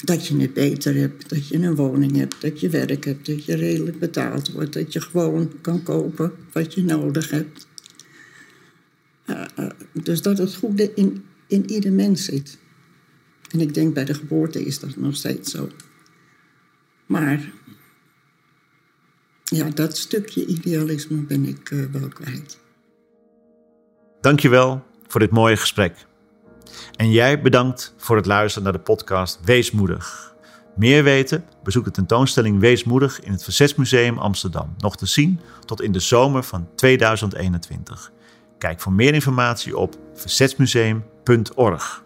dat 0.04 0.28
je 0.28 0.38
het 0.38 0.54
beter 0.54 0.96
hebt, 0.96 1.30
dat 1.30 1.48
je 1.48 1.58
een 1.58 1.76
woning 1.76 2.16
hebt, 2.16 2.42
dat 2.42 2.60
je 2.60 2.70
werk 2.70 3.06
hebt, 3.06 3.26
dat 3.26 3.46
je 3.46 3.56
redelijk 3.56 4.00
betaald 4.00 4.52
wordt, 4.52 4.74
dat 4.74 4.94
je 4.94 5.02
gewoon 5.02 5.52
kan 5.62 5.84
kopen 5.84 6.32
wat 6.52 6.74
je 6.74 6.84
nodig 6.84 7.30
hebt. 7.30 7.68
Uh, 9.26 9.46
uh, 9.60 9.70
dus 9.94 10.22
dat 10.22 10.38
het 10.38 10.56
goede 10.56 10.94
in, 10.94 11.26
in 11.48 11.72
ieder 11.72 11.92
mens 11.92 12.26
zit. 12.26 12.58
En 13.52 13.60
ik 13.60 13.74
denk 13.74 13.94
bij 13.94 14.06
de 14.06 14.14
geboorte 14.14 14.66
is 14.66 14.80
dat 14.80 14.96
nog 14.96 15.16
steeds 15.16 15.52
zo. 15.52 15.70
Maar 17.06 17.52
ja, 19.44 19.70
dat 19.70 19.98
stukje 19.98 20.46
idealisme 20.46 21.18
ben 21.18 21.46
ik 21.46 21.70
uh, 21.70 21.86
wel 21.92 22.08
kwijt. 22.08 22.60
Dankjewel 24.22 24.84
voor 25.08 25.20
dit 25.20 25.32
mooie 25.32 25.58
gesprek. 25.58 26.06
En 26.96 27.12
jij 27.12 27.42
bedankt 27.42 27.94
voor 27.98 28.16
het 28.16 28.26
luisteren 28.26 28.64
naar 28.64 28.74
de 28.74 28.80
podcast 28.80 29.40
Weesmoedig. 29.44 30.36
Meer 30.76 31.04
weten? 31.04 31.46
Bezoek 31.64 31.86
de 31.86 31.92
tentoonstelling 31.92 32.60
Weesmoedig 32.60 33.20
in 33.20 33.32
het 33.32 33.44
Verzetsmuseum 33.44 34.18
Amsterdam. 34.18 34.76
Nog 34.78 34.98
te 34.98 35.06
zien 35.06 35.40
tot 35.66 35.82
in 35.82 35.92
de 35.92 36.00
zomer 36.00 36.44
van 36.44 36.68
2021. 36.76 38.12
Kijk 38.58 38.80
voor 38.80 38.94
meer 38.94 39.14
informatie 39.14 39.78
op 39.78 39.96
verzetsmuseum.org. 40.14 42.05